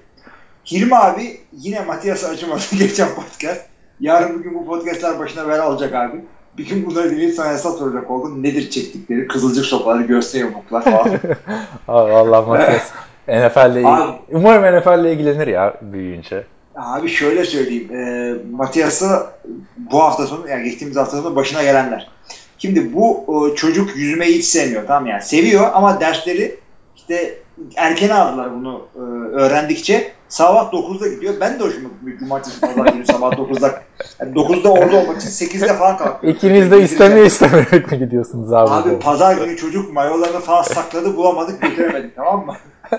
[0.71, 3.65] Hilmi abi yine Matias'a acımadı geçen podcast.
[3.99, 6.25] Yarın bugün bu podcastlar başına bela olacak abi.
[6.57, 8.43] Bir gün bunları dinleyip sana hesap soracak oldum.
[8.43, 9.27] Nedir çektikleri?
[9.27, 11.07] Kızılcık sopaları, göğüste yumruklar falan.
[11.87, 12.89] Abi Allah Matias.
[13.27, 13.85] NFL'le
[14.31, 16.43] umarım NFL'le ilgilenir ya büyüyünce.
[16.75, 17.95] Abi şöyle söyleyeyim.
[17.95, 19.33] E, Matias'a
[19.77, 22.11] bu hafta sonu, yani geçtiğimiz hafta sonu başına gelenler.
[22.57, 25.21] Şimdi bu e, çocuk yüzmeyi hiç sevmiyor tamam yani.
[25.21, 26.59] Seviyor ama dersleri
[26.95, 27.39] işte
[27.75, 28.99] erken aldılar bunu e,
[29.35, 30.11] öğrendikçe.
[30.29, 31.33] Sabah 9'da gidiyor.
[31.39, 32.19] Ben de hoşuma gitmiyor.
[32.19, 33.81] Cumartesi pazar günü sabah 9'da.
[34.19, 36.33] Yani 9'da orada olmak için 8'de falan kalkıyor.
[36.35, 38.71] İkiniz de istemeye istemeyerek mi gidiyorsunuz abi?
[38.71, 42.55] Abi pazar günü çocuk mayolarını falan sakladı bulamadık götüremedik tamam mı?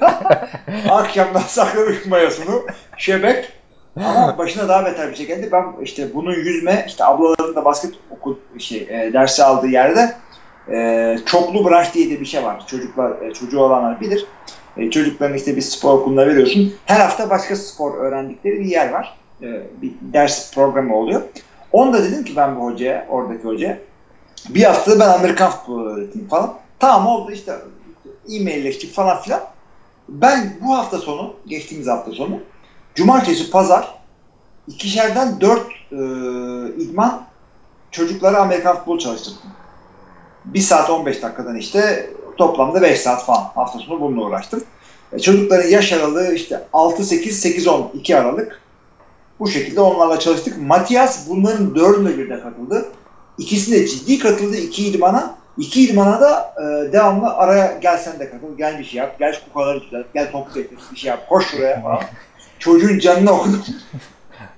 [0.90, 2.66] Akşamdan saklamış mayosunu
[2.96, 3.52] şebek
[3.96, 5.48] ama başına daha beter bir şey geldi.
[5.52, 10.14] Ben işte bunun yüzme işte ablaların da basket okul şey e, dersi aldığı yerde
[10.70, 12.66] e, çoklu branş diye de bir şey var.
[12.66, 14.26] Çocuklar e, çocuğu olanlar bilir.
[14.76, 16.74] E, çocukların işte bir spor okuluna veriyorsun.
[16.86, 19.18] Her hafta başka spor öğrendikleri bir yer var.
[19.42, 19.46] E,
[19.82, 21.22] bir ders programı oluyor.
[21.72, 23.78] Onda dedim ki ben bu hocaya, oradaki hocaya
[24.48, 26.54] bir haftada ben Amerikan futbolu öğreteyim falan.
[26.78, 27.52] Tamam oldu işte
[28.32, 29.40] e-mailleştik falan filan.
[30.08, 32.40] Ben bu hafta sonu, geçtiğimiz hafta sonu
[32.94, 34.02] cumartesi, pazar
[34.68, 35.96] ikişerden dört e,
[36.82, 37.22] idman
[37.90, 39.50] çocuklara Amerikan futbolu çalıştırdım.
[40.44, 44.64] Bir saat 15 dakikadan işte toplamda 5 saat falan hafta sonu bununla uğraştım.
[45.12, 48.62] E, çocukların yaş aralığı işte 6-8, 8-10, 2 aralık.
[49.40, 50.58] Bu şekilde onlarla çalıştık.
[50.62, 52.88] Matias bunların dördüne birden katıldı.
[53.38, 55.34] İkisine ciddi katıldı iki idmana.
[55.58, 59.32] İki idmana da e, devamlı araya gel sen de katıl, gel bir şey yap, gel
[59.32, 62.00] şu kupaları düzelt, gel topu getir, bir şey yap, koş şuraya falan.
[62.62, 63.62] Çocuğun canına okudum.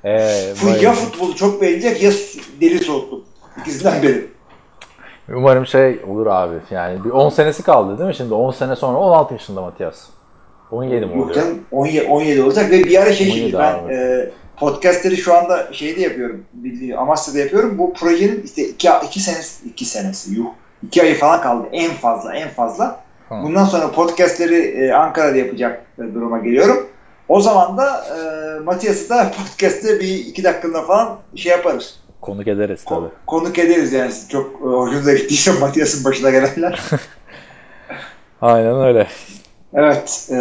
[0.04, 0.10] Ee,
[0.80, 2.10] ya futbolu çok beğenecek ya
[2.60, 3.24] deli soğuttum.
[3.60, 4.26] İkisinden biri.
[5.28, 6.54] Umarım şey olur abi.
[6.70, 8.34] Yani bir 10 senesi kaldı değil mi şimdi?
[8.34, 10.06] 10 sene sonra 16 yaşında Matias.
[10.70, 11.34] 17 mi Yok oluyor?
[11.34, 13.94] canım 17, 17 olacak ve bir ara şey 17 şimdi ben abi.
[13.94, 16.44] e, podcastleri şu anda şeyde yapıyorum.
[16.98, 17.78] Amasya'da yapıyorum.
[17.78, 20.46] Bu projenin işte iki, iki senesi, iki senesi yuh.
[20.82, 23.04] iki ayı falan kaldı en fazla en fazla.
[23.28, 23.34] Hı.
[23.34, 26.86] Bundan sonra podcastleri e, Ankara'da yapacak duruma geliyorum.
[27.28, 28.18] O zaman da e,
[28.60, 32.00] Matias'ı da podcast'te bir iki dakikalığına falan şey yaparız.
[32.20, 32.98] Konuk ederiz tabii.
[33.06, 34.12] Ko- konuk ederiz yani.
[34.28, 36.80] Çok e, hoşunuza gittiyse Matias'ın başına gelenler.
[38.42, 39.06] Aynen öyle.
[39.76, 40.28] Evet.
[40.30, 40.34] e,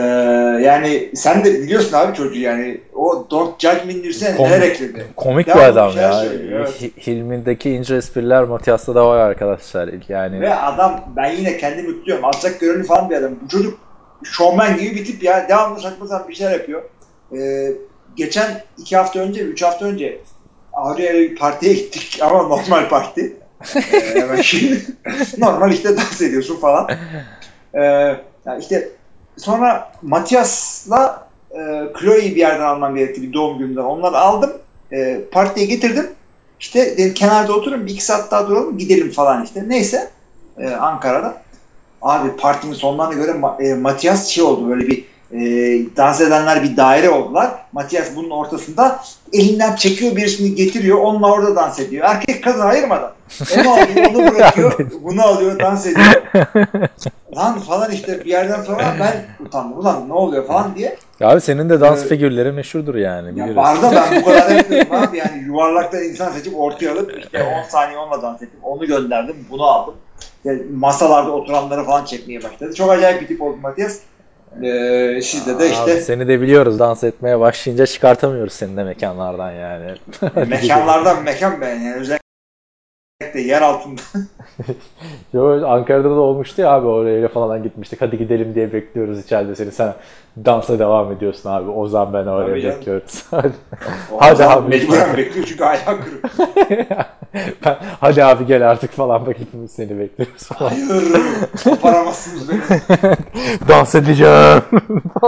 [0.63, 2.81] yani sen de biliyorsun abi çocuğu yani.
[2.95, 5.05] O Don't Judge Me News'e Komik- neler ekledi.
[5.15, 6.13] Komik Devamlı bir adam şeyler ya.
[6.19, 6.81] söylüyor, evet.
[6.81, 9.89] Hi- Hilmi'ndeki ince espriler Matias'ta da var arkadaşlar.
[10.09, 12.25] Yani Ve adam ben yine kendimi tutuyorum.
[12.25, 13.31] Alçak gönüllü falan bir adam.
[13.43, 13.79] Bu çocuk
[14.23, 15.49] şovmen gibi bir tip ya.
[15.49, 16.83] Devamlı saçma sapan bir şeyler yapıyor.
[17.37, 17.71] Ee,
[18.15, 20.21] geçen iki hafta önce, üç hafta önce
[20.73, 23.37] Avrupa'ya bir partiye gittik ama normal parti.
[23.75, 24.81] Ee, şimdi
[25.37, 26.89] normal işte dans ediyorsun falan.
[27.73, 27.81] Ee,
[28.45, 28.89] yani işte
[29.37, 31.57] sonra Matias'la e,
[31.99, 33.81] Chloe'yi bir yerden almam gerekti bir doğum gününden.
[33.81, 34.51] Onları aldım.
[34.91, 36.11] E, partiye getirdim.
[36.59, 39.63] İşte dedim kenarda oturun bir iki saat daha duralım gidelim falan işte.
[39.67, 40.09] Neyse
[40.57, 41.43] e, Ankara'da.
[42.03, 45.39] Abi partinin sonlarına göre e, Matias şey oldu böyle bir e,
[45.97, 47.51] dans edenler bir daire oldular.
[47.71, 48.99] Matias bunun ortasında
[49.33, 50.97] elinden çekiyor birisini getiriyor.
[50.97, 52.05] Onunla orada dans ediyor.
[52.09, 53.11] Erkek kadın ayırmadan.
[53.59, 54.91] Onu alıyor, onu bırakıyor.
[55.01, 56.21] bunu alıyor, dans ediyor.
[57.35, 59.77] Lan falan işte bir yerden sonra ben utandım.
[59.79, 60.97] Ulan ne oluyor falan diye.
[61.21, 62.09] Abi senin de dans Evet.
[62.09, 63.27] figürleri meşhurdur yani.
[63.27, 63.55] Ya biliyoruz.
[63.55, 65.17] barda ben bu kadar yapıyorum abi.
[65.17, 68.59] Yani yuvarlakta insan seçip ortaya alıp işte 10 saniye onunla dans ettim.
[68.63, 69.35] Onu gönderdim.
[69.51, 69.93] Bunu aldım.
[70.37, 72.73] İşte masalarda oturanları falan çekmeye başladı.
[72.75, 73.99] Çok acayip bir tip oldu Matias.
[74.63, 79.51] Ee, sizde de Abi işte seni de biliyoruz dans etmeye başlayınca çıkartamıyoruz seni de mekanlardan
[79.51, 79.95] yani.
[80.49, 84.01] mekanlardan mekan ben yani özellikle yer altında.
[85.33, 88.01] Yo, Ankara'da da olmuştu ya abi oraya falan gitmiştik.
[88.01, 89.71] Hadi gidelim diye bekliyoruz içeride seni.
[89.71, 89.93] Sen
[90.45, 91.69] dansa devam ediyorsun abi.
[91.69, 93.25] Ozan ben oraya bekliyoruz.
[93.31, 93.51] Hadi.
[94.11, 94.69] O Hadi zaman abi.
[94.69, 96.31] Mecburen bekliyor çünkü ayağı kırık.
[97.65, 100.69] Ben, hadi abi gel artık falan bak hepimiz seni bekliyoruz falan.
[100.69, 101.21] Hayır.
[101.63, 102.59] Koparamazsınız beni.
[103.67, 104.61] Dans edeceğim.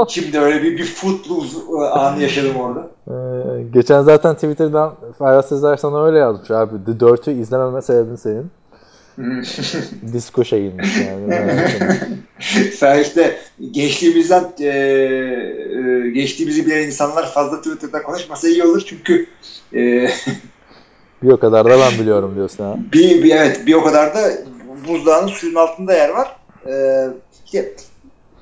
[0.08, 1.58] Şimdi öyle bir, bir footloose
[1.91, 2.88] anı yaşadım orada.
[3.08, 6.86] Ee, geçen zaten Twitter'dan Ferhat Sezer sana öyle yazmış abi.
[6.86, 8.51] The Dirt'ü izlememe sebebin senin.
[10.13, 11.28] Disco şeyinmiş yani.
[11.28, 11.99] merak etme.
[12.78, 13.38] Sen işte
[13.72, 19.28] geçtiğimizden e, e, geçtiğimizi bilen insanlar fazla Twitter'da konuşmasa iyi olur çünkü
[19.74, 20.07] e,
[21.24, 22.78] bir o kadar da ben biliyorum diyorsun ha.
[22.93, 24.32] bir, bir evet bir o kadar da
[24.88, 26.36] buzdağının suyun altında yer var.
[26.68, 26.74] E,
[27.45, 27.74] işte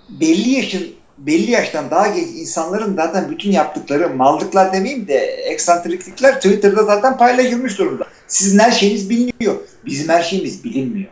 [0.09, 0.84] belli yaşın
[1.17, 7.80] belli yaştan daha genç insanların zaten bütün yaptıkları mallıklar demeyeyim de eksantriklikler Twitter'da zaten paylaşılmış
[7.80, 8.05] durumda.
[8.34, 9.55] Sizin her şeyiniz biliniyor.
[9.86, 11.09] Bizim her şeyimiz bilinmiyor.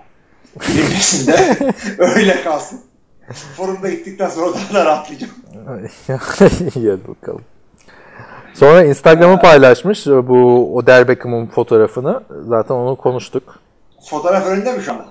[0.69, 1.57] Bilinmesin de
[1.97, 2.79] öyle kalsın.
[3.57, 5.33] Forumda gittikten sonra daha da rahatlayacağım.
[6.75, 7.41] İyi hadi bakalım.
[8.53, 12.21] Sonra Instagram'ı paylaşmış bu Odell Beckham'ın fotoğrafını.
[12.47, 13.59] Zaten onu konuştuk.
[14.09, 15.05] Fotoğraf önünde mi şu anda?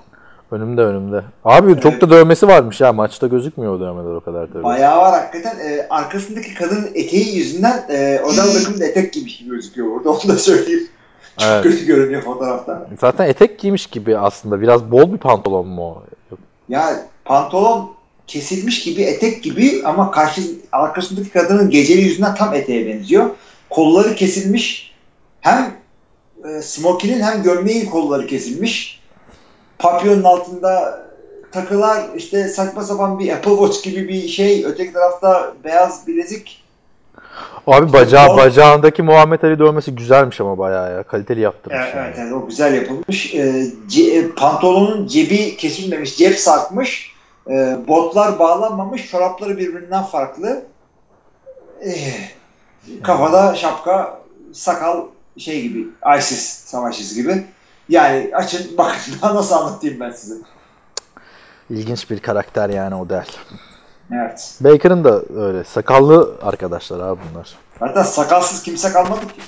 [0.51, 1.25] Önümde önümde.
[1.45, 2.93] Abi çok da dövmesi varmış ya.
[2.93, 4.63] Maçta gözükmüyor o dövmeler o kadar tabii.
[4.63, 5.59] Bayağı var hakikaten.
[5.59, 10.11] Ee, arkasındaki kadının eteği yüzünden e, Odell Beckham'ın etek gibi gözüküyor orada.
[10.11, 10.89] Onu da söyleyeyim.
[11.39, 11.63] Çok Evet.
[11.63, 12.87] kötü görünüyor fotoğrafta.
[13.01, 14.61] Zaten etek giymiş gibi aslında.
[14.61, 16.03] Biraz bol bir pantolon mu o?
[16.69, 17.91] Ya pantolon
[18.27, 23.31] kesilmiş gibi etek gibi ama karşı arkasındaki kadının geceli yüzünden tam eteğe benziyor.
[23.71, 24.95] Kolları kesilmiş.
[25.41, 25.75] Hem
[26.49, 29.01] e, smokinin hem gömleğin kolları kesilmiş.
[29.79, 31.03] Papyonun altında
[31.53, 34.65] takılar işte saçma sapan bir Apple Watch gibi bir şey.
[34.67, 36.63] Öteki tarafta beyaz bilezik.
[37.67, 41.03] Abi bacağı, bacağındaki Muhammed Ali dövmesi güzelmiş ama bayağı ya.
[41.03, 41.81] Kaliteli yaptırmış.
[41.85, 42.07] Evet, yani.
[42.07, 43.35] evet, evet, o güzel yapılmış.
[43.35, 47.13] E, ce- pantolonun cebi kesilmemiş, cep sarkmış.
[47.51, 50.63] E, botlar bağlanmamış, çorapları birbirinden farklı.
[51.85, 51.93] E,
[53.03, 54.21] kafada şapka,
[54.53, 55.03] sakal
[55.39, 55.87] şey gibi,
[56.19, 57.45] ISIS savaşçısı gibi.
[57.89, 60.35] Yani açın bakın daha nasıl anlatayım ben size.
[61.71, 63.27] İlginç bir karakter yani Odell.
[64.13, 64.55] Evet.
[64.61, 65.65] Baker'ın da öyle.
[65.65, 67.55] Sakallı arkadaşlar abi bunlar.
[67.81, 69.43] Zaten sakalsız kimse kalmadı ki.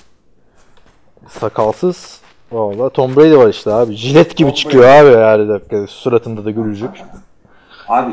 [1.28, 3.94] Sakalsız Valla Tom Brady var işte abi.
[3.94, 5.86] Jilet gibi Tom çıkıyor abi her dakika.
[5.86, 6.90] Suratında da gülücük.
[7.88, 8.12] Abi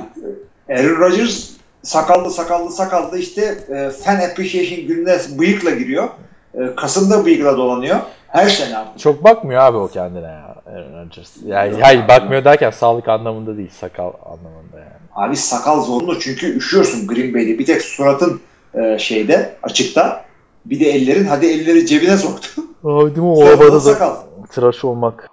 [0.69, 1.49] Aaron Rodgers
[1.83, 6.09] sakallı sakallı sakallı işte e, fan appreciation gününe bıyıkla giriyor.
[6.53, 7.97] E, Kasım'da bıyıkla dolanıyor.
[8.27, 8.99] Her sene abi.
[8.99, 10.48] Çok bakmıyor abi o kendine ya.
[10.75, 11.37] Aaron Rodgers.
[11.45, 13.69] Yani, hayır bakmıyor derken sağlık anlamında değil.
[13.69, 14.99] Sakal anlamında yani.
[15.15, 17.59] Abi sakal zorunlu çünkü üşüyorsun Green Bay'de.
[17.59, 18.41] Bir tek suratın
[18.73, 20.25] e, şeyde açıkta.
[20.65, 21.25] Bir de ellerin.
[21.25, 22.61] Hadi elleri cebine soktu.
[22.83, 24.15] Abi değil mi o havada da sakal.
[24.51, 25.29] tıraş olmak.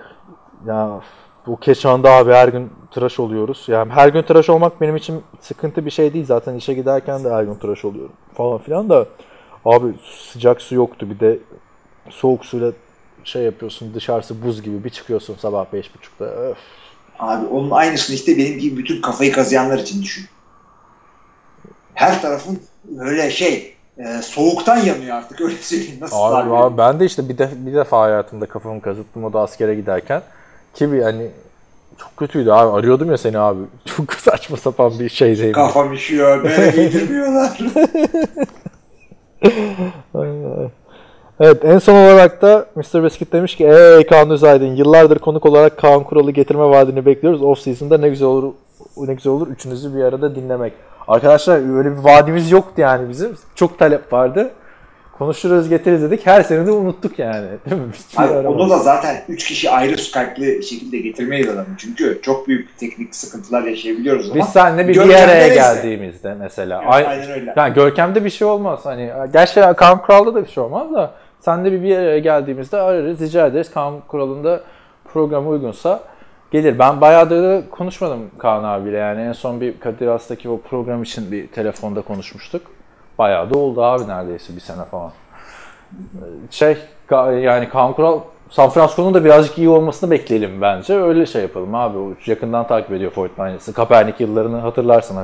[0.66, 1.01] Ya
[1.47, 3.64] bu Keşan'da abi her gün tıraş oluyoruz.
[3.68, 6.26] Yani her gün tıraş olmak benim için sıkıntı bir şey değil.
[6.26, 9.07] Zaten işe giderken de her gün tıraş oluyorum falan filan da.
[9.64, 9.87] Abi
[10.32, 11.39] sıcak su yoktu bir de
[12.11, 12.72] soğuk suyla
[13.26, 16.24] şey yapıyorsun dışarısı buz gibi bir çıkıyorsun sabah 5.30'da.
[16.24, 16.56] Öf.
[17.18, 20.26] Abi onun aynısını işte benim gibi bütün kafayı kazıyanlar için düşün.
[21.94, 25.98] Her tarafın böyle şey e, soğuktan yanıyor artık öyle söyleyeyim.
[26.00, 29.32] Nasıl Abi, tabir abi ben de işte bir, de, bir defa hayatımda kafamı kazıttım o
[29.32, 30.22] da askere giderken.
[30.74, 31.30] Ki bir hani
[31.98, 32.78] çok kötüydü abi.
[32.78, 33.60] Arıyordum ya seni abi.
[33.96, 35.52] Çok saçma sapan bir şeydeyim.
[35.52, 36.44] Kafam üşüyor.
[36.44, 37.58] Böyle giydirmiyorlar.
[40.14, 40.68] Ay, ay.
[41.41, 43.05] Evet en son olarak da Mr.
[43.05, 47.43] Biscuit demiş ki eee Kaan Özaydın yıllardır konuk olarak Kaan Kural'ı getirme vaadini bekliyoruz.
[47.43, 48.53] Off season'da ne güzel olur
[48.97, 50.72] ne güzel olur üçünüzü bir arada dinlemek.
[51.09, 53.37] Arkadaşlar öyle bir vaadimiz yoktu yani bizim.
[53.55, 54.51] Çok talep vardı.
[55.18, 56.26] Konuşuruz getiririz dedik.
[56.26, 57.47] Her sene de unuttuk yani.
[57.70, 57.89] Değil mi?
[57.93, 61.66] Hiçbir Abi onu da zaten 3 kişi ayrı Skype'lı şekilde getirmeyiz adamı.
[61.78, 64.34] Çünkü çok büyük teknik sıkıntılar yaşayabiliyoruz ama.
[64.34, 66.78] Biz seninle bir, bir araya geldiğimizde mesela.
[66.78, 67.55] Ay- aynen öyle.
[67.57, 68.80] Yani Görkem'de bir şey olmaz.
[68.84, 71.14] Hani gerçi Kaan Kural'da da bir şey olmaz da
[71.47, 73.70] sen de bir, bir araya geldiğimizde ararız, rica ederiz.
[73.70, 74.61] Kaan Kural'ın da
[75.12, 76.01] programı uygunsa
[76.51, 76.78] gelir.
[76.78, 79.20] Ben bayağı da konuşmadım Kaan abiyle yani.
[79.20, 82.62] En son bir Kadir Has'taki o program için bir telefonda konuşmuştuk.
[83.18, 85.12] Bayağı da oldu abi neredeyse bir sene falan.
[86.51, 86.76] Şey
[87.42, 88.20] yani Kaan Kural
[88.51, 90.94] San Francisco'nun da birazcık iyi olmasını bekleyelim bence.
[90.94, 91.99] Öyle şey yapalım abi.
[91.99, 93.72] O yakından takip ediyor Fortnite'sı.
[93.72, 95.16] Kaepernick yıllarını hatırlarsın.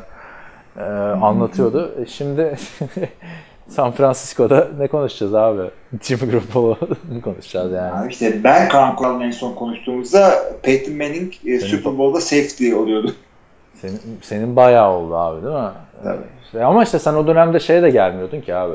[0.78, 0.82] Ee,
[1.22, 1.94] anlatıyordu.
[2.02, 2.56] E şimdi
[3.68, 5.62] San Francisco'da ne konuşacağız abi?
[6.02, 7.92] Jimmy Garoppolo'nu konuşacağız yani.
[7.92, 10.32] Abi işte ben Kaan Kural'la en son konuştuğumuzda
[10.62, 13.14] Peyton Manning e, Super Bowl'da safety oluyordu.
[13.74, 15.70] Senin, senin bayağı oldu abi değil mi?
[16.04, 16.22] Tabii.
[16.44, 18.74] İşte ama işte sen o dönemde şeye de gelmiyordun ki abi.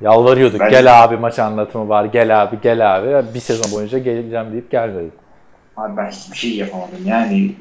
[0.00, 0.60] Yalvarıyorduk.
[0.60, 2.04] Ben- Gel abi maç anlatımı var.
[2.04, 3.34] Gel abi gel abi.
[3.34, 5.12] Bir sezon boyunca geleceğim deyip gelmedin.
[5.76, 7.06] Abi ben hiçbir şey yapamadım.
[7.06, 7.52] Yani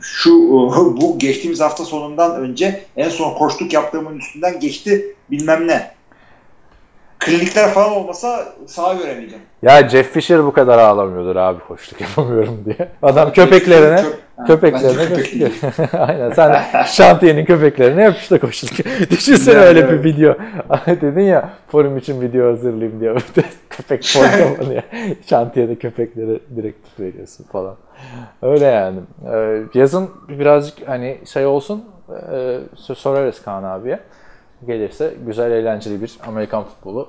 [0.00, 0.32] şu
[1.00, 5.97] bu geçtiğimiz hafta sonundan önce en son koştuk yaptığımın üstünden geçti bilmem ne.
[7.18, 9.44] Klinikler falan olmasa sağa göremeyeceğim.
[9.62, 12.88] Ya Jeff Fisher bu kadar ağlamıyordur abi koştuk yapamıyorum diye.
[13.02, 14.04] Adam köpeklerine
[14.46, 15.52] köpeklerine köpek.
[15.94, 18.86] Aynen sen şantiyenin köpeklerine yapış da koştuk.
[19.10, 19.92] Düşünsene öyle evet.
[19.92, 20.34] bir video.
[20.86, 23.14] Dedin ya forum için video hazırlayayım diye.
[23.70, 24.82] Köpek forum ya.
[25.26, 27.76] Şantiyede köpeklere direktif veriyorsun falan.
[28.42, 29.00] Öyle yani.
[29.32, 31.84] Ee, yazın birazcık hani şey olsun
[32.32, 32.58] e,
[32.94, 33.98] sorarız Kaan abiye.
[34.66, 37.08] Gelirse güzel eğlenceli bir Amerikan futbolu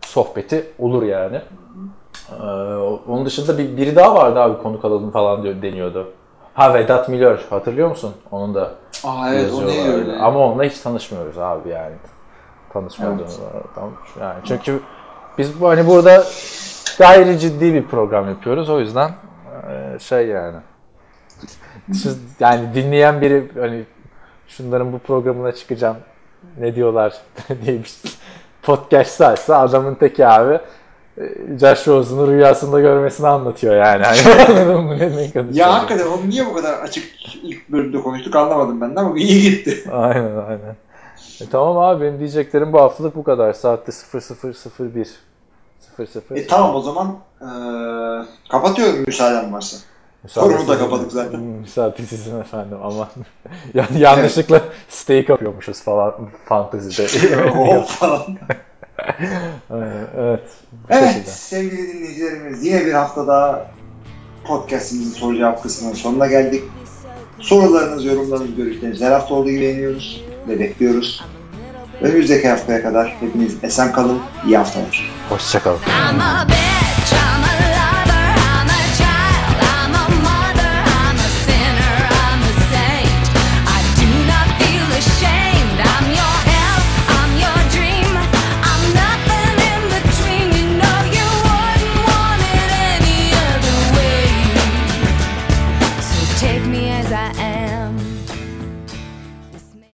[0.00, 1.40] sohbeti olur yani.
[2.30, 2.44] Ee,
[3.08, 6.12] onun dışında bir, biri daha vardı abi konuk alalım falan diyor, deniyordu.
[6.54, 8.14] Ha Vedat Milor hatırlıyor musun?
[8.30, 8.70] Onun da
[9.04, 10.16] Aa evet o ne öyle.
[10.16, 11.94] Ama onunla hiç tanışmıyoruz abi yani.
[12.72, 13.40] Tanışmadığımız
[13.74, 13.92] adam.
[14.20, 14.80] Yani çünkü
[15.38, 16.24] biz hani burada
[16.98, 18.70] gayri ciddi bir program yapıyoruz.
[18.70, 19.10] O yüzden
[19.70, 20.56] e, şey yani.
[21.92, 23.84] Siz, yani dinleyen biri hani
[24.48, 25.96] şunların bu programına çıkacağım
[26.58, 27.14] ne diyorlar
[27.66, 27.92] diye bir
[28.62, 30.58] podcast saysa adamın teki abi
[31.18, 31.22] e,
[31.60, 34.04] Josh Rosen'ı rüyasında görmesini anlatıyor yani.
[34.04, 35.30] Hani?
[35.52, 37.04] Ya hakikaten onu niye bu kadar açık
[37.42, 39.90] ilk bölümde konuştuk anlamadım ben de ama iyi gitti.
[39.92, 40.76] Aynen aynen.
[41.40, 43.52] E, tamam abi benim diyeceklerim bu haftalık bu kadar.
[43.52, 45.08] Saatte 0001.
[45.96, 46.36] 00.
[46.36, 49.76] E tamam o zaman eee kapatıyorum müsaaden varsa.
[50.28, 51.38] Forumu da kapadık zaten.
[51.38, 53.08] Hmm, Müsaade sizin efendim ama
[53.74, 56.14] ya, yanlışlıkla steak yapıyormuşuz falan
[56.48, 57.36] fantezide.
[57.50, 58.22] Hop falan.
[60.16, 60.40] Evet.
[60.90, 61.30] Evet şekilde.
[61.30, 63.66] sevgili dinleyicilerimiz yine bir hafta daha
[64.44, 66.64] podcastimizin soru cevap kısmının sonuna geldik.
[67.40, 71.24] Sorularınız, yorumlarınız, görüşleriniz her hafta olduğu gibi beğeniyoruz ve bekliyoruz.
[72.00, 75.10] Önümüzdeki haftaya kadar hepiniz esen kalın, iyi haftalar.
[75.28, 75.78] Hoşçakalın.